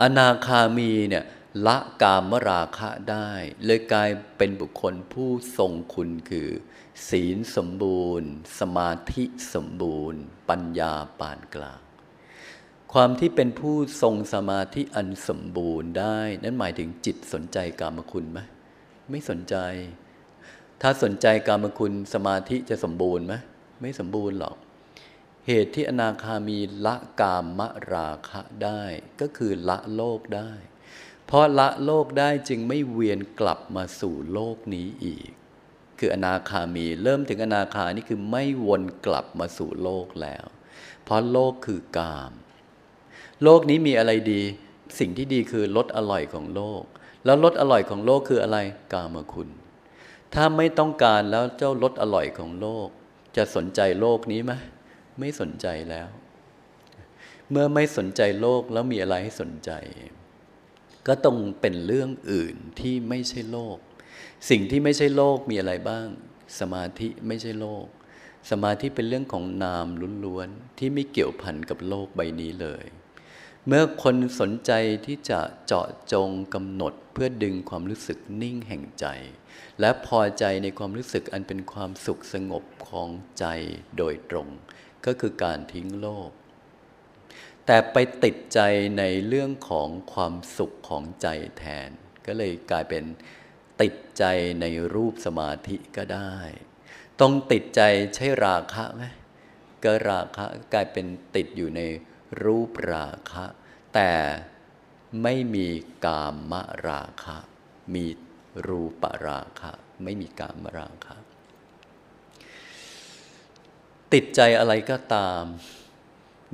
[0.01, 1.25] อนาคามีเนี่ย
[1.65, 3.29] ละกามราคะได้
[3.65, 6.49] เลยกลายเป็นบุคคลผู้ทรงคุณคือ
[7.09, 8.29] ศีลสมบูรณ์
[8.59, 9.23] สมาธิ
[9.53, 11.84] สมบูรณ์ ปัญญาปานกลาง
[12.99, 18.39] ความที่เป็นผู้ทรงสมาธิอันสมบูรณ์ได้ นั้นหมายถึงจิตสนใจกามคุณไหม
[19.09, 19.55] ไม่สนใจ
[20.81, 23.33] ถ้าสนใจกามคุณสมาธิจะสมบูรณ์ไหม
[23.81, 24.57] ไม่สมบูรณ์หรอก
[25.47, 27.61] เหตุที่อนาคามีละกาม
[27.93, 28.83] ราคะได้
[29.21, 30.51] ก็คือละโลกได้
[31.25, 35.29] เพราะละโลกได้จึงไม่เวียนกลับมาสู่โลกนี้อีก
[35.99, 40.45] คืออนาคามีเริ่มถึงอนาคานี่คือไม่วนกลับมาสู่โลกแล้ว
[41.03, 42.33] เพราะโลกคือกาม
[43.43, 44.41] โลกนี้มีอะไรดี
[44.99, 46.83] สิ่งที่ดีคือรสอร่อยของโลก
[47.25, 48.57] แล้วรสอร่อยของโลกคืออะไร
[48.93, 49.49] กามคุณ
[50.33, 52.87] ถ้าไม่ต้องการแล้วเจ้ารสอร่อยของโลก
[53.37, 54.53] จะสนใจโลกนี้ไหม
[55.19, 56.09] ไม่สนใจแล้ว
[57.49, 59.71] เมื่อไม่สนใจโลกแล้วมีอะไรให้สนใจ
[61.07, 63.77] ก็ต้องเป็นเรื่องอื่นที่ไม่ใช่โลก
[64.49, 66.07] สิ่งที่ไม่ใช่โลกมีอะไรบ้าง
[66.59, 67.85] สมาธิไม่ใช่โลก
[68.51, 69.87] สมาธิเป็นเรื่องของนาม
[70.25, 72.85] ล้วนๆที่ไม่เกี่ยวพันกับโลกใบนี้เลย
[73.67, 74.71] เมื่อคนสนใจ
[75.05, 79.05] ที่จะเจาะจงกำหนดเพื่อดึงความรู้สึกนิ่งแห่งใจ
[79.79, 83.09] และพอใจในความรู้สึกอันเป็นความสุขสงบของ
[83.39, 83.45] ใจ
[83.97, 84.47] โดยตรง
[85.05, 86.29] ก็คือการทิ้งโลก
[87.65, 88.59] แต่ไปติดใจ
[88.97, 91.89] ในเรื่องของความสุขของใจแทน
[92.25, 93.03] ก็เลยกลายเป็น
[93.81, 94.23] ติดใจ
[94.61, 96.35] ในรูปสมาธิก็ได้
[97.21, 97.81] ต้องติดใจ
[98.15, 99.03] ใช่ราคะไหม
[99.83, 101.05] ก็ราคะกลายเป็น
[101.35, 101.81] ติดอยู่ใน
[102.43, 103.45] รูปราคะ
[103.93, 104.11] แต่
[105.23, 105.67] ไม่มี
[106.05, 106.53] กาม
[106.87, 107.37] ราคะ
[107.93, 108.05] มี
[108.67, 109.71] รูปราคะ
[110.03, 111.15] ไม่มีกามราคะ
[114.13, 115.43] ติดใจอะไรก็ตาม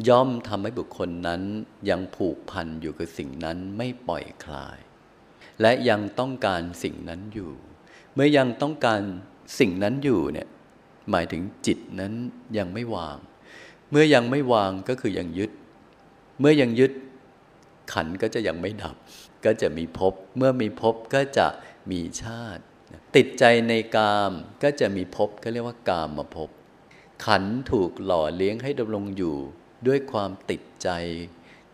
[0.07, 1.41] ย่อมทำให้บุคคลนั้น
[1.89, 4.77] ยังผูกพันอยู่กับสิ่งนั้นไม่ปล่อยคลาย
[5.61, 7.53] และยังต้องการสิ่งนั้นอยู่
[8.13, 9.01] เมื่อยังต้องการ
[9.59, 10.47] สิ่งนั้นอยู่เนี่ย
[11.11, 12.13] หมายถึงจิตนั้น
[12.57, 13.17] ยังไม่วาง
[13.89, 15.51] เมื่อยังไม่วางก็คือยังยึด
[16.41, 16.91] เมื่อยังยึด
[17.93, 18.95] ขันก็จะยังไม่ดับ
[19.45, 21.47] ก็จะมีภพเมื่อมีภพก็จะ
[21.91, 22.63] มีชาติ
[23.15, 24.31] ติดใจในกาม
[24.63, 26.49] ก็จะมีภพก็เรียกว่ากามมาภพ
[27.25, 29.35] ขันถูกหล่อเลี้ยงให้ดำรงอยู่
[29.87, 30.89] ด้วยความติดใจ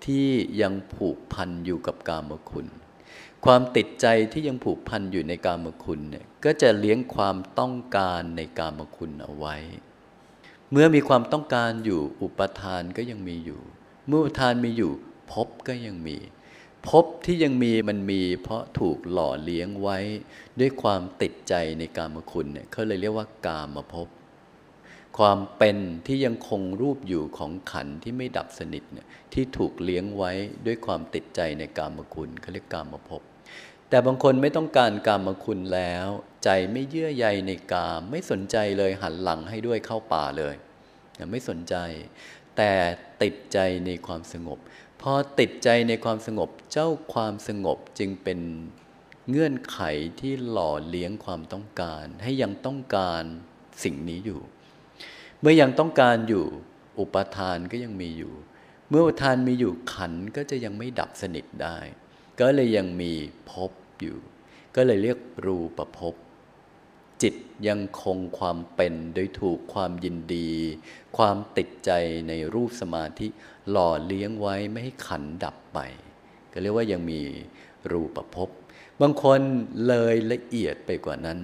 [0.05, 0.27] ที่
[0.61, 2.67] ยังผูกพันอยู่กับกามคุณ
[3.45, 9.55] ความติดใจที่ยังผูกพันอยู่ในกามคุณเนี่ยก็จะเลี้ยงความต้องการในกามคุณเอาไว้
[10.71, 13.61] เมื่อมีความต้องการอยู่อุปทานก็ยังมีอยู่
[14.07, 14.91] เมื่อทานมีอยู่
[15.31, 16.17] ภพก็ยังมี
[16.87, 19.97] ภพที่ยังมีมันมี เพราะถูกหล่อเลี้ยงไว้
[20.59, 24.07] ด้วยความติดใจในกามคุณเนี่ยเขาเลยเรียกว่ากามภพ
[25.17, 25.77] ความเป็น
[26.07, 30.31] ที่ยังคงรูปอยู่ของขันที่ไม่ดับสนิทเนี่ยที่ถูกเลี้ยงไว้
[30.65, 33.21] ด้วยความติดใจในกามคุณเขาเรียกกามภพ
[33.89, 36.07] แต่บางคนไม่ต้องการกามคุณแล้ว
[36.43, 40.55] ใจไม่เยื่อใยในกาม ไม่สนใจเลยหันหลังให้ด้วยเข้าป่าเลย
[41.31, 41.75] ไม่สนใจ
[42.57, 42.73] แต่
[43.21, 44.59] ติดใจในความสงบ
[45.01, 48.39] พอติดใจในความสงบ เจ้าความสงบจึงเป็น
[49.29, 49.79] เงื่อนไข
[50.19, 53.23] ที่หล่อเลี้ยงความต้องการ ให้ยังต้องการ
[53.83, 54.41] สิ่งนี้อยู่
[55.39, 56.45] เมื่อยังต้องการอยู่
[56.99, 58.33] อุปทานก็ยังมีอยู่
[58.89, 61.77] เมื่ออุปทานมีอยู่ขันก็จะยังไม่ดับสนิทได้
[62.39, 63.13] ก็เลยยังมี
[63.49, 64.17] ภพอยู่
[64.75, 66.15] ก็เลยเรียกรูปภพ
[67.21, 67.35] จิต
[67.67, 70.51] ยังคงความเป็นโดยถูกความยินดี
[71.17, 71.91] ความติดใจ
[72.27, 73.27] ในรูปสมาธิ
[73.69, 75.79] หล่อเลี้ยงไว้ไม่ให้ขันดับไป
[76.51, 77.21] ก็เรียกว่ายังมี
[77.91, 78.49] รูปภพ
[79.01, 79.39] บางคน
[79.87, 81.39] เลยละเอียดไปกว่านั้น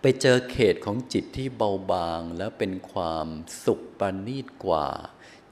[0.00, 3.26] ไปเจอเขตของจิตที่เบาบางแล้วเป็นความ
[3.64, 4.88] สุขประณีตกว่า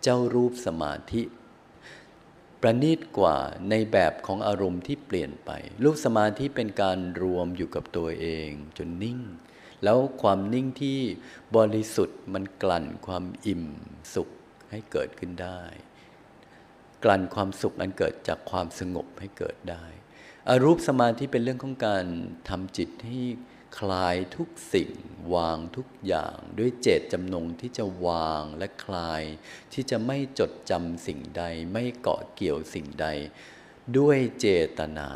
[0.02, 1.22] เจ้ารูปสมาธิ
[2.60, 3.38] ประณีตกว่า
[3.70, 5.50] ในแบบของอารมณ์ที่เปลี่ยนไป
[5.82, 8.48] รูปสมาธิเป็นการรวมอยู่กับตัวเอง
[8.78, 9.20] จนนิ่ง
[9.84, 10.98] แล้วความนิ่งที่
[11.56, 13.64] บริสุทธิ์มันกลั่นความอิ่ม
[14.14, 14.28] สุข
[14.70, 15.62] ให้เกิดขึ้นได้
[17.04, 19.84] กลั่นความสุขอันเกิดจากความสงบให้เกิดได้
[20.48, 22.04] อารูปสมาธิเป็นเรื่องของการ
[22.48, 23.20] ทำจิตให้
[23.78, 24.90] คลายทุกสิ่ง
[25.34, 29.22] วางทุกอย่างด้วยเจตจำนงที่จะวางและคลาย
[29.72, 33.06] ที่จะไม่จดจำสิ่งใด ไม่เกาะเกี่ยวสิ่งใด
[33.98, 34.48] ด้วยเจ
[34.78, 35.10] ตนา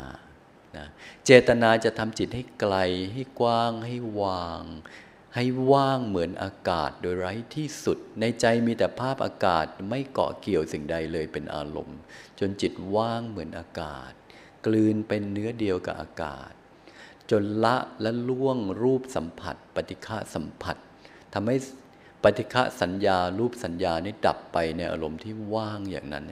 [0.77, 0.87] นะ
[1.25, 2.75] เจตนาจะทำจิตให้ไกล
[3.13, 4.63] ให้กว้างให้วาง
[5.35, 11.99] ให้ว่างเหมือนอากาศโดยไร้ที่สุด ในใจมีแต่ภาพอากาศไม่เกาะเกี่ยวสิ่งใดเลยเป็นอารมณ์
[12.39, 14.11] จนจิตว่างเหมือนอากาศ
[14.65, 16.51] กลืนเป็นเนื้อเดียวกับอากาศ
[17.31, 20.77] จนละและล่วงรูปสัมผัส ปฏิฆะสัมผัส
[21.33, 21.55] ทำให้
[22.23, 26.25] ปฏิฆะสัญญารูปสัญญานี่ดับไปในอารมณ์ที่ว่างอย่างนั้น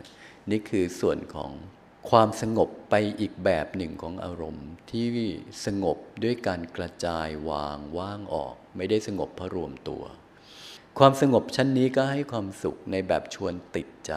[0.49, 1.51] นี่คือส่วนของ
[2.09, 5.07] ความสงบไปอีกแบบหนึ่งของอารมณ์ ที่
[5.65, 10.03] สงบด้วยการกระจายวางว่างออก ไม่ได้สงบเพราะรวมตัว
[10.99, 14.13] ความสงบชั้นนี้ก็ให้ความสุขในแบบชวนติดใจ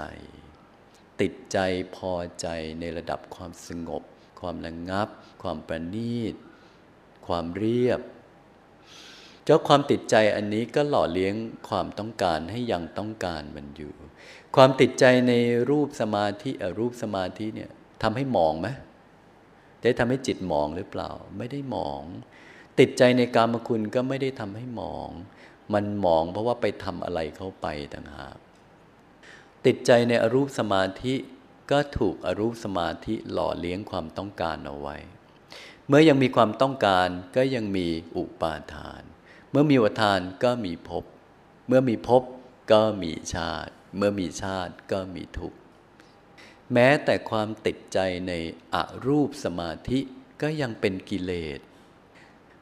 [1.21, 1.59] ติดใจ
[1.97, 2.47] พอใจ
[2.81, 4.03] ในระดับความสงบ
[4.41, 5.09] ความระงงับ
[5.43, 6.35] ความประณีต
[7.27, 8.01] ความเรียบ
[9.45, 11.35] เจ้าความติดใจอันนี้ก็หล่อเลี้ยง
[11.69, 13.95] ความต้องการให้ยังต้องการมันอยู่
[14.57, 15.33] ความติดใจใน
[15.71, 17.71] รูปสมาธิรูปสมาธิเนี่ย
[18.03, 18.69] ทำให้หมองไหม
[19.83, 22.03] ได้ทำให้จิตหมองหรือเปล่า ไม่ได้หมอง
[22.79, 25.09] ติดใจในกามคุณก็ไม่ได้ทำให้หมอง
[25.73, 28.37] มันหมองเพราะว่าไปทำอะไรเข้าไปต่างหาก
[29.67, 31.15] ติดใจในอรูปสมาธิ
[31.71, 34.97] ก็ถูกอรูปสมาธิหล่อเลี้ยงความต้องการเอาไว้
[35.89, 39.03] เมื่อยังมีความต้องการก็ยังมีอุปาทาน
[39.51, 41.05] เมื่อมีอุปาทานก็มีภพ
[41.69, 42.23] เมื่อมีภพ
[42.73, 45.59] ก็มีชาติ เมื่อมีชาติก็มีทุกข์
[46.73, 48.33] แม้แต่ความติดใจใน
[48.75, 48.77] อ
[49.07, 50.01] รูปสมาธิ
[50.43, 51.61] ก็ยังเป็นกิเลส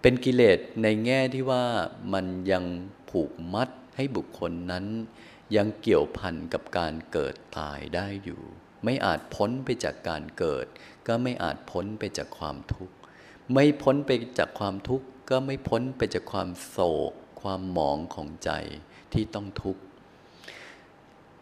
[0.03, 1.67] เป็นกิเลสในแง่ที่ว่า
[2.13, 2.65] มันยัง
[3.11, 4.87] ผูกมัดให้บุคคลนั้น
[5.57, 8.43] ยังเกี่ยวพันกับการเกิดตายได้อยู่
[8.85, 10.67] ไม่อาจพ้นไปจากการเกิด
[11.07, 12.97] ก็ไม่อาจพ้นไปจากความทุกข์
[13.53, 16.79] ไม่พ้นไปจากความทุกข์ก็ไม่พ้นไปจากความโศ
[17.11, 17.13] ก
[17.43, 18.51] ความหมองของใจ
[19.13, 19.83] ที่ต้องทุกข์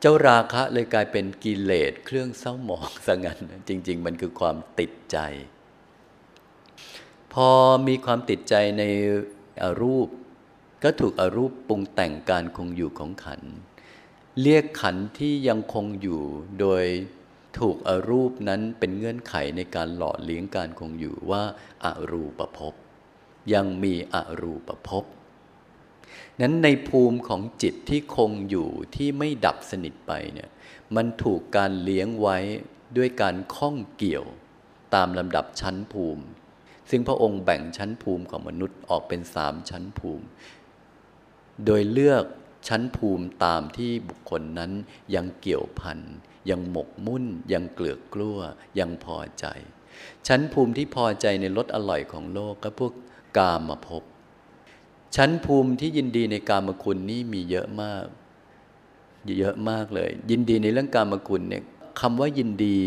[0.00, 3.38] เจ้าราคะเลยกลายเป็นกิเลสเครื่องเศร้าหมองสงัน
[3.68, 5.18] จริง ๆ มันคือความติดใจ
[7.32, 7.48] พอ
[7.86, 8.84] มีความติดใจใน
[9.62, 10.08] อรูป
[10.82, 13.40] ก็ถูกอรูปปรุงแต่งการคงอยู่ของขัน
[14.42, 16.22] เรียกขันที่ยังคงอยู่
[16.60, 16.84] โดย
[17.58, 21.42] ถูกอรูปนั้นเป็นเงื่อนไขในการหล่อเลี้ยงการคงอยู่ว่า
[21.84, 22.74] อารูปภพ
[23.54, 25.04] ยังมีอรูปภพ
[26.40, 30.48] นั้นในภูมิของจิตที่คงอยู่ที่ไม่ดับสนิทไปเนี่ย
[30.96, 32.38] มันถูกการเลี้ยงไว้
[32.96, 34.24] ด้วยการข้องเกี่ยว
[34.94, 36.24] ตามลำดับชั้นภูมิ
[36.90, 40.24] ซึ่งพระองค์แบ่งชั้นภูมิของมนุษย์ออกเป็นสามชั้นภูมิ
[41.64, 42.24] โดยเลือก
[42.68, 44.72] ชั้นภูมิตามที่บุคคลนั้น
[45.14, 45.98] ยังเกี่ยวพัน
[46.50, 48.38] ยังหมกมุ่น ยังเกลือกกลั้ว
[48.78, 49.46] ยังพอใจ
[50.26, 52.92] ชั้นภูมิที่พอใจในรสอร่อยของโลกก็พวก
[53.38, 54.02] กามาพบ
[55.16, 58.04] ชั้นภูมิที่ยินดีในกามคุณนี่มีเยอะมาก
[59.38, 61.62] เยอะมากเลย ยินดีในเรื่องกามคุณเนี่ย
[62.00, 62.80] คำว่ายินดี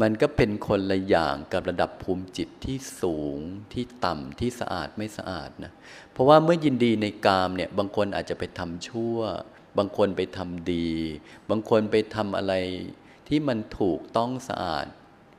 [0.00, 3.38] มันก็เป็นคนละอย่างกับระดับภูมิจิตที่สูง
[3.72, 5.72] ที่ต่ำที่สะอาดไม่สะอาดนะ
[6.12, 9.18] เพราะว่าเมื่อยินดีในกามเนี่ยบางคนอาจจะไปทำชั่ว
[9.78, 10.90] บางคนไปทำดี
[11.50, 12.54] บางคนไปทำอะไร
[13.28, 14.86] ที่มันถูกต้องสะอาด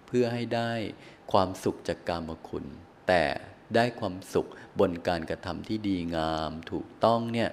[0.08, 0.72] เพื่อให้ได้
[1.32, 2.66] ความสุขจากกามคุณ
[3.08, 3.24] แต่
[3.76, 7.50] ได้ความสุขบนการกระทำที่ดีงามถูกต้องเนี่ย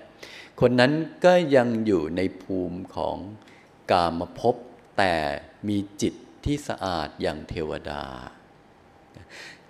[0.60, 0.92] คนนั้น
[1.24, 3.16] ก็ยังอยู่ในภูมิของ
[3.92, 4.56] กามภพ
[4.98, 5.14] แต่
[5.68, 6.14] มีจิต
[6.44, 8.02] ที่สะอาดอย่างเทวดา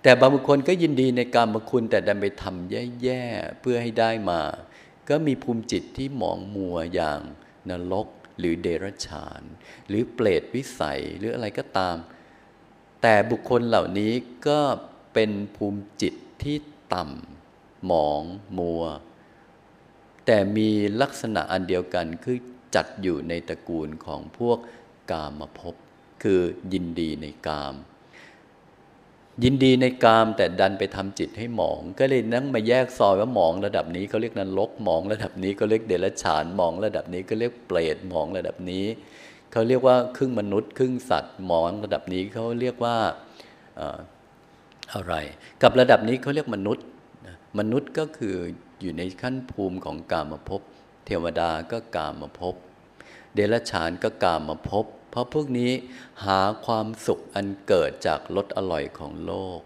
[0.01, 4.39] แต่บางคนก็ยินดีในกามคุณแต่ดันไปทำแย่ๆเพื่อให้ได้มา
[5.09, 7.21] ก็มีภูมิจิตที่หมองมัวอย่าง
[7.69, 8.07] นรก
[8.39, 9.41] หรือเดรัจฉาน
[9.87, 11.97] หรือเปรตวิสัยหรืออะไรก็ตาม
[13.01, 14.13] แต่บุคคลเหล่านี้
[14.47, 14.61] ก็
[15.13, 16.57] เป็นภูมิจิตที่
[16.93, 18.23] ต่ำหมอง
[18.57, 18.83] มัว
[20.25, 20.69] แต่มี
[21.01, 22.37] ลักษณะอันเดียวกันคือ
[22.75, 24.57] จัดอยู่ในตระกูลของพวก
[25.11, 25.75] กามภพ
[26.23, 26.41] คือ
[26.73, 27.75] ยินดีในกาม
[29.43, 38.85] ยินดีในกามแต่ดันไปทำจิตให้หมอง ก็เลยนั่งมาแยกซอยว่าหมองระดับนี้เขาเรียกนรกหมองระดับนี้ก็เรียกเดรัจฉานหมองระดับนี้ก็เรียกเปรตหมองระดับนี้
[39.51, 42.97] เขาเรียกว่าครึ่งมนุษย์ครึ่งสัตว์หมองระดับนี้เขาเรียกว่า
[44.93, 45.13] อะไร
[45.63, 46.85] กับระดับนี้เขาเรียกมนุษย์
[47.59, 48.35] มนุษย์ก็คือ
[48.81, 50.61] อยู่ในขั้นภูมิของกามภพ
[51.05, 52.55] เทวดาก็กามภพ
[53.35, 55.71] เดรัจฉานก็กามภพ เพราะพวกนี้
[56.25, 59.59] หาความสุขอันเกิดจากรสอร่อยของโลก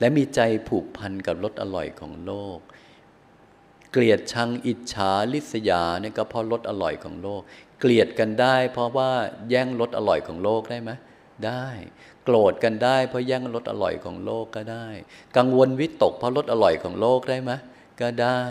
[0.00, 2.58] และมีใจผูกพันกับรสอร่อยของโลก
[3.92, 7.40] เกลียดชังอิจฉาลิษยาเนี่ยก็เพราะรสอร่อยของโลก
[7.80, 9.10] เกลียดกันได้ เพราะว่า
[9.50, 10.90] แย่งรสอร่อยของโลกได้ไหม
[11.46, 11.66] ได้
[12.24, 14.86] โกรธกันได้ เพราะแย่งรสอร่อยของโลกก็ได้
[15.36, 17.52] กังวลวิตกเพราะรสอร่อยของโลกได้ไหม
[18.00, 18.42] ก็ได้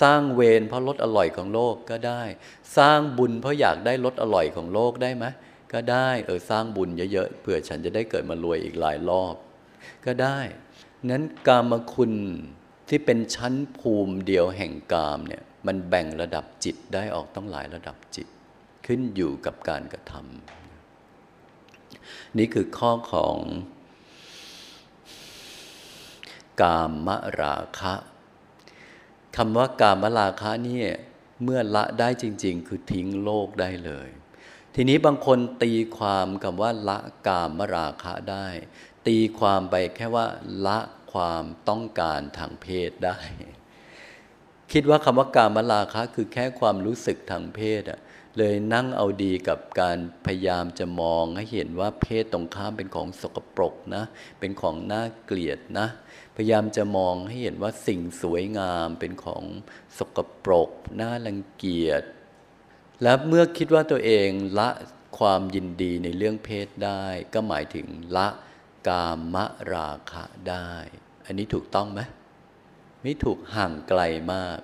[0.00, 2.22] สร้างเวรเพราะรสอร่อยของโลกก็ได้
[2.78, 5.24] สร้างบุญเพราะอยากได้รสอร่อยของโลกได้ไหม
[5.72, 9.34] ก็ได้เออสร้างบุญเยอะๆเผื่อฉันจะได้เกิดมารวยอีกหลายรอบ
[10.06, 10.38] ก็ได้
[11.10, 12.12] นั้นกามคุณ
[12.88, 18.26] ที่เป็นชั้นภูมิเดียวแห่งกามเนี่ยมันแบ่งระดับจิตได้ออกต้องหลายระดับจิต
[18.86, 23.38] ขึ้นอยู่กับการกระทำนี่คือข้อของ
[26.62, 27.08] กาม
[27.40, 27.94] ราคะ
[29.36, 30.82] คำว่ากามราคะนี่
[31.44, 34.08] เมื่อละได้จริง ๆ คือทิ้งโลกได้เลย
[34.74, 38.46] ทีนี้บางคนตีความคำว่าละกามราคะได้
[39.06, 40.26] ตีความไปแค่ว่า
[40.66, 40.78] ละ
[41.12, 43.18] ความต้องการทางเพศได้
[44.72, 48.00] คิดว่าคำว่ากามราคะคือแค่ความรู้สึกทางเพศอะ
[48.38, 54.04] เลยนั่งเอาดีกับการพยายามจะมองให้เห็นว่าเพศตรงข้ามเป็นของสกปรกนะ
[54.38, 55.88] เป็นของน่าเกลียดนะ
[56.36, 59.44] พยายามจะมองให้เห็นว่าสิ่งสวยงามเป็นของ
[59.98, 60.70] สกปรก
[61.00, 62.02] น่ารังเกียจ
[63.02, 64.28] และเมื่อคิดว่าตัวเอง
[64.58, 64.70] ละ
[65.18, 68.28] ความยินดีในเรื่องเพศได้ ก็หมายถึงละ
[68.88, 69.36] กาม
[69.74, 70.72] ราคะได้
[71.24, 72.00] อันนี้ถูกต้องไหม
[73.02, 74.00] ไม่ถูกห่างไกล
[74.32, 74.58] มาก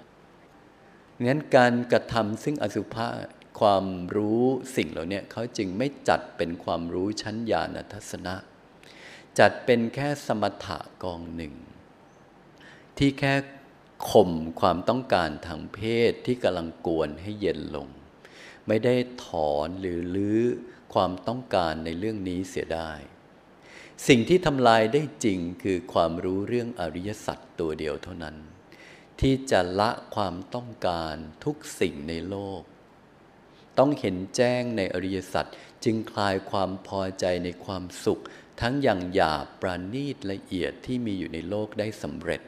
[1.27, 3.07] งั้นการกระทำซึ่งอสุภะ
[3.61, 4.45] ความรู้
[4.77, 8.35] สิ่งเหล่านี้เขาจึงไม่จัดเป็นความรู้ชั้นญาณทัศนะ
[9.39, 11.55] จัดเป็นแค่สมถะกองหนึ่ง
[12.99, 13.35] ที่แค่
[14.11, 14.30] ข่ม
[14.61, 15.80] ความต้องการทางเพ
[16.11, 17.89] ศที่กำลังกวนให้เย็นลง
[18.66, 20.43] ไม่ได้ถอนหรือลื้อ
[20.95, 22.93] ความต้องการในเรื่องนี้เสียได้
[24.09, 28.37] สิ่งที่ทำลายได้จริงคือความรู้เรื่องอริยสัจตัวเดียวเท่านั้น
[29.20, 31.14] ที่จะละความต้องการ
[31.45, 32.62] ทุกสิ่งในโลก
[33.78, 35.47] ต้องเห็นแจ้งในอริยสัจ
[35.85, 38.22] จึงคลายความพอใจในความสุข
[38.63, 42.43] ทั้งอย่างหยาบปราณีตละเอียดที่มีอยู่ในโลกได้สำเร็จ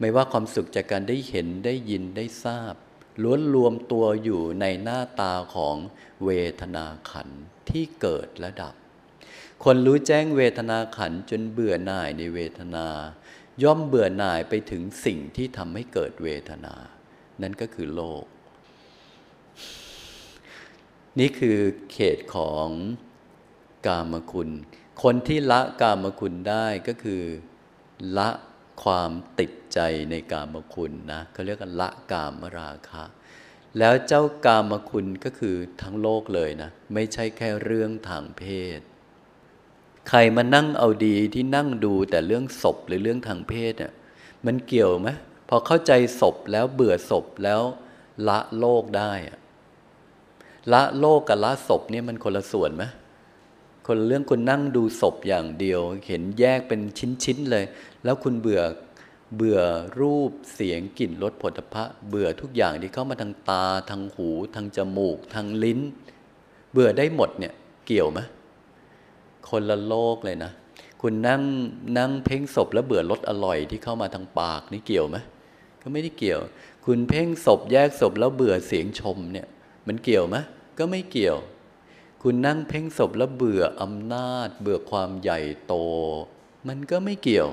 [0.00, 2.74] ไม่ว่าความสุขจากการได้เห็นได้ยินได้ทราบ
[3.22, 5.76] ล้วนรวมตัวอยู่ในหน้าตาของ
[6.24, 7.28] เวทนาขัน
[7.70, 8.74] ที่เกิดและดับ
[9.64, 12.86] คนรู้แจ้งเวทนาขันจนเบื่อหน่ายในเวทนา
[13.62, 16.74] ย่อมเบื่อหน่ายไปถึงสิ่งที่ทำให้เกิดเวทนา
[17.42, 18.24] นั่นก็คือโลก
[21.18, 21.58] นี่คือ
[21.92, 22.68] เขตของ
[23.86, 24.50] กามคุณ
[25.02, 27.22] คนที่ละกามคุณได้ก็คือ
[28.18, 28.30] ละ
[28.82, 29.78] ความติดใจ
[30.10, 33.04] ในกามคุณนะเขาเรียกกันละกามราคะ
[33.78, 38.44] แล้วเจ้ากามคุณก็คือทั้งโลกเลยนะ ไม่ใช่แค่เรื่องทางเพ
[38.78, 38.80] ศ
[40.08, 43.92] ใครมานั่งเอาดีที่นั่งดูแต่เรื่องศพหรือเรื่องทางเพศเนี่ย
[44.46, 45.08] มันเกี่ยวไหม
[45.48, 47.62] พอเข้าใจศพแล้วเบื่อศพแล้ว
[48.28, 49.12] ละโลกได้
[50.72, 52.84] ละโลกกับละศพเนี่ยมันคนละส่วนไหม
[53.86, 56.80] คนเรื่องคุณนั่งดูศพอย่างเดียว เห็นแยกเป็น
[57.24, 57.64] ชิ้นๆเลย
[58.04, 58.62] แล้วคุณเบื่อ
[59.36, 59.60] เบื่อ
[60.00, 65.80] รูปเสียงกลิ่นรสผลิตภัณฑ์เบื่อทุกอย่างที่เข้ามาทางตา ทางหู ทางจมูก ทางลิ้น
[66.72, 67.52] เบื่อได้หมดเนี่ย
[67.86, 68.20] เกี่ยวไหม
[69.48, 70.52] คนละโลกเลยนะ
[71.02, 71.42] คุณนั่ง
[71.98, 75.16] นั่งเพ่งศพแล้วเบื่อรสอร่อยที่เข้ามาทางปากนี่เกี่ยวไหม
[75.82, 76.40] ก็ไม่ได้เกี่ยว
[76.86, 79.46] คุณเพ่งศพแยกศพแล้วเบื่อเสียงชมเนี่ย
[79.86, 80.36] มันเกี่ยวไหม
[80.78, 81.38] ก็ไม่เกี่ยว
[82.22, 85.74] คุณนั่งเพ่งศพแล้วเบื่ออำนาจ เบื่อความใหญ่โต
[86.68, 87.50] มันก็ไม่เกี่ยว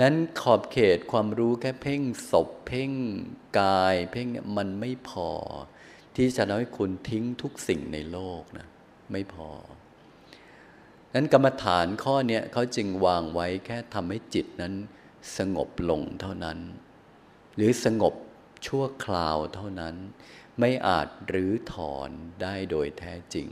[0.00, 2.90] นั้นขอบเขตความรู้แค่เพ่งศพเพ่ง
[3.58, 5.30] กาย เพ่งเนี่ยมันไม่พอ
[6.16, 8.66] ที่จะทำให้คุณทิ้งทุกสิ่งในโลกนะ
[9.12, 9.48] ไม่พอ
[11.14, 14.74] นั้นกรรมฐานข้อนี้เขาจึงวางไว้แค่ทำให้จิตนั้น
[15.36, 16.58] สงบลงเท่านั้น
[17.56, 18.14] หรือสงบ
[18.66, 19.96] ชั่วคราวเท่านั้น
[20.60, 22.10] ไม่อาจหรือถอน
[22.42, 23.48] ได้โดยแท้จริง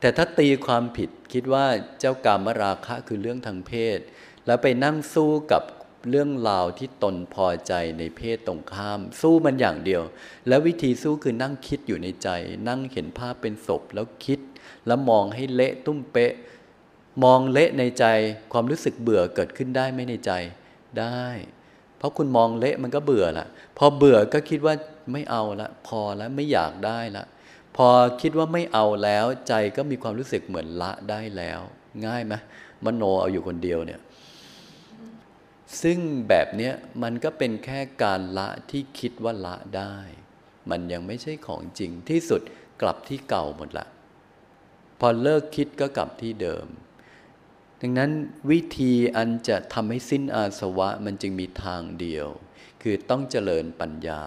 [0.00, 1.66] แต่ถ้าตีความผิดคิดว่า
[1.98, 3.98] เจ้ากามราคะคือเรื่องทางเพศ
[4.46, 5.62] แล้วไปนั่งสู้กับ
[6.10, 10.02] เรื่องราวที่ตนพอใจในเพศตรงข้าม สู้มันอย่างเดียว
[10.48, 12.28] แล้ววิธีสู้คือนั่งคิดอยู่ในใจ
[12.68, 14.40] นั่งเห็นภาพเป็นศพแล้วคิด
[14.86, 16.32] แล้วมองให้เละตุ้มเป๊ะ
[17.24, 18.04] มองเละในใจ
[18.52, 20.32] ความรู้สึกเบื่อเกิดขึ้นได้ไหมในใจ
[21.00, 21.24] ได้
[22.06, 23.46] ราะคุณมองเละมันก็เบื่อละ
[23.78, 24.74] พอเบื่อก็คิดว่า
[25.12, 27.24] ไม่เอาละพอแล้วไม่อยากได้ละ
[27.76, 27.88] พอ
[28.22, 31.60] คิดว่าไม่เอาแล้วใจก็มีความรู้สึกเหมือนละได้แล้ว
[32.06, 32.34] ง่ายไหม
[32.84, 34.00] มโนเอาอยู่คนเดียวเนี่ย
[35.82, 35.98] ซึ่ง
[36.28, 39.96] แบบเนี้ยมันก็เป็นแค่การละที่คิดว่าละได้
[40.70, 42.42] มันยังไม่ใช่ของจริงที่สุด
[42.82, 43.86] กลับที่เก่าหมดละ
[45.00, 46.66] พอเลิกคิดก็กลับที่เดิม
[47.80, 48.12] ดังนั้น
[48.50, 52.28] วิธีอันจะทำให้สิ้นอาสวะมันจึงมีทางเดียว
[52.82, 54.22] คือต้องเจริญปัญญา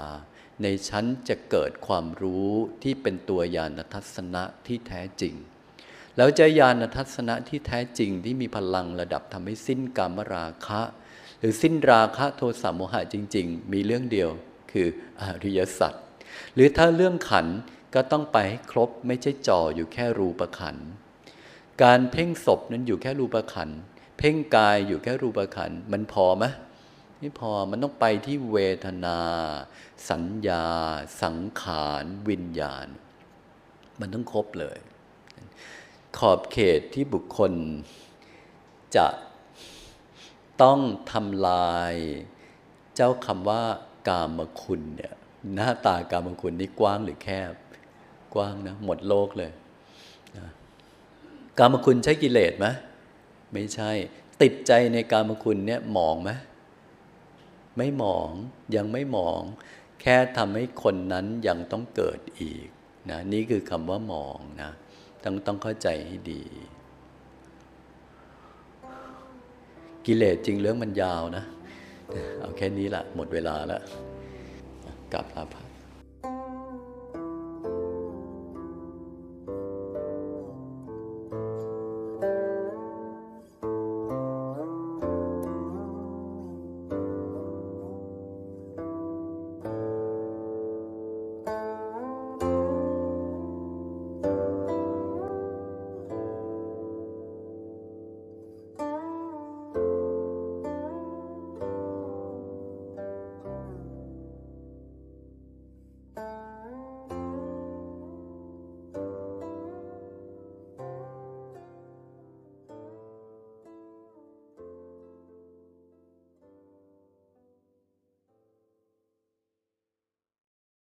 [0.62, 2.50] ในชั้นจะเกิดความรู้
[2.84, 5.34] ที่เป็นตัวญาณทัศนะที่แท้จริง
[6.18, 10.82] แล้วจะญาณทัศนะที่แท้จริงที่มีพลังระดับทำให้สิ้นกามราคะ
[11.40, 14.30] หรือสิ้นราคะโทสะโมหะจริง ๆ มีเรื่องเดียว
[14.72, 14.88] คือ
[15.22, 15.94] อริยสัจ
[16.54, 17.48] หรือถ้าเรื่องขัน
[17.96, 20.88] ก็ต้องไปให้ครบไม่ใช่จ่ออยู่แค่รูปขันธ์
[21.84, 23.70] การเพ่งศพนั้นอยู่แค่รูปขัน
[24.18, 26.46] เพ่งกายอยู่แค่รูปขัน มันพอไหม
[27.20, 29.20] ไม่พอมันต้องไปที่เวทนา
[30.10, 30.66] สัญญา
[31.22, 32.88] สังขาร วิญญาณ
[34.00, 34.78] มันต้องครบเลย
[36.18, 37.54] ขอบเขตที่บุคคล
[38.96, 39.08] จะ
[40.62, 40.80] ต้อง
[41.12, 41.94] ทำลาย
[42.96, 43.64] เจ้าคำว่า
[44.08, 45.14] กามคุณเนี่ย
[45.56, 47.54] หน้าตากามคุณนี่กว้างหรือแคบ
[48.34, 49.52] กว้างนะ หมดโลกเลย
[51.60, 52.68] กามคุณใช้กิเลสไหม
[53.54, 53.92] ไม่ใช่
[54.42, 56.32] ติดใจในกามคุณเนี่ยหมองไหม
[57.78, 58.30] ไม่หมอง
[58.76, 59.42] ยังไม่หมอง
[60.02, 62.68] แค่ทำให้คนนั้นยังต้องเกิดอีก
[63.10, 64.72] นะนี่คือคำว่าหมองนะ
[65.24, 66.44] ต้องต้องเข้าใจให้ดี
[70.06, 71.44] กิเลสจริงเรื่องมันยาวนะ
[72.40, 73.82] เอาแค่นี้ละหมดเวลาแล้ว
[75.14, 75.69] กลับลาพระ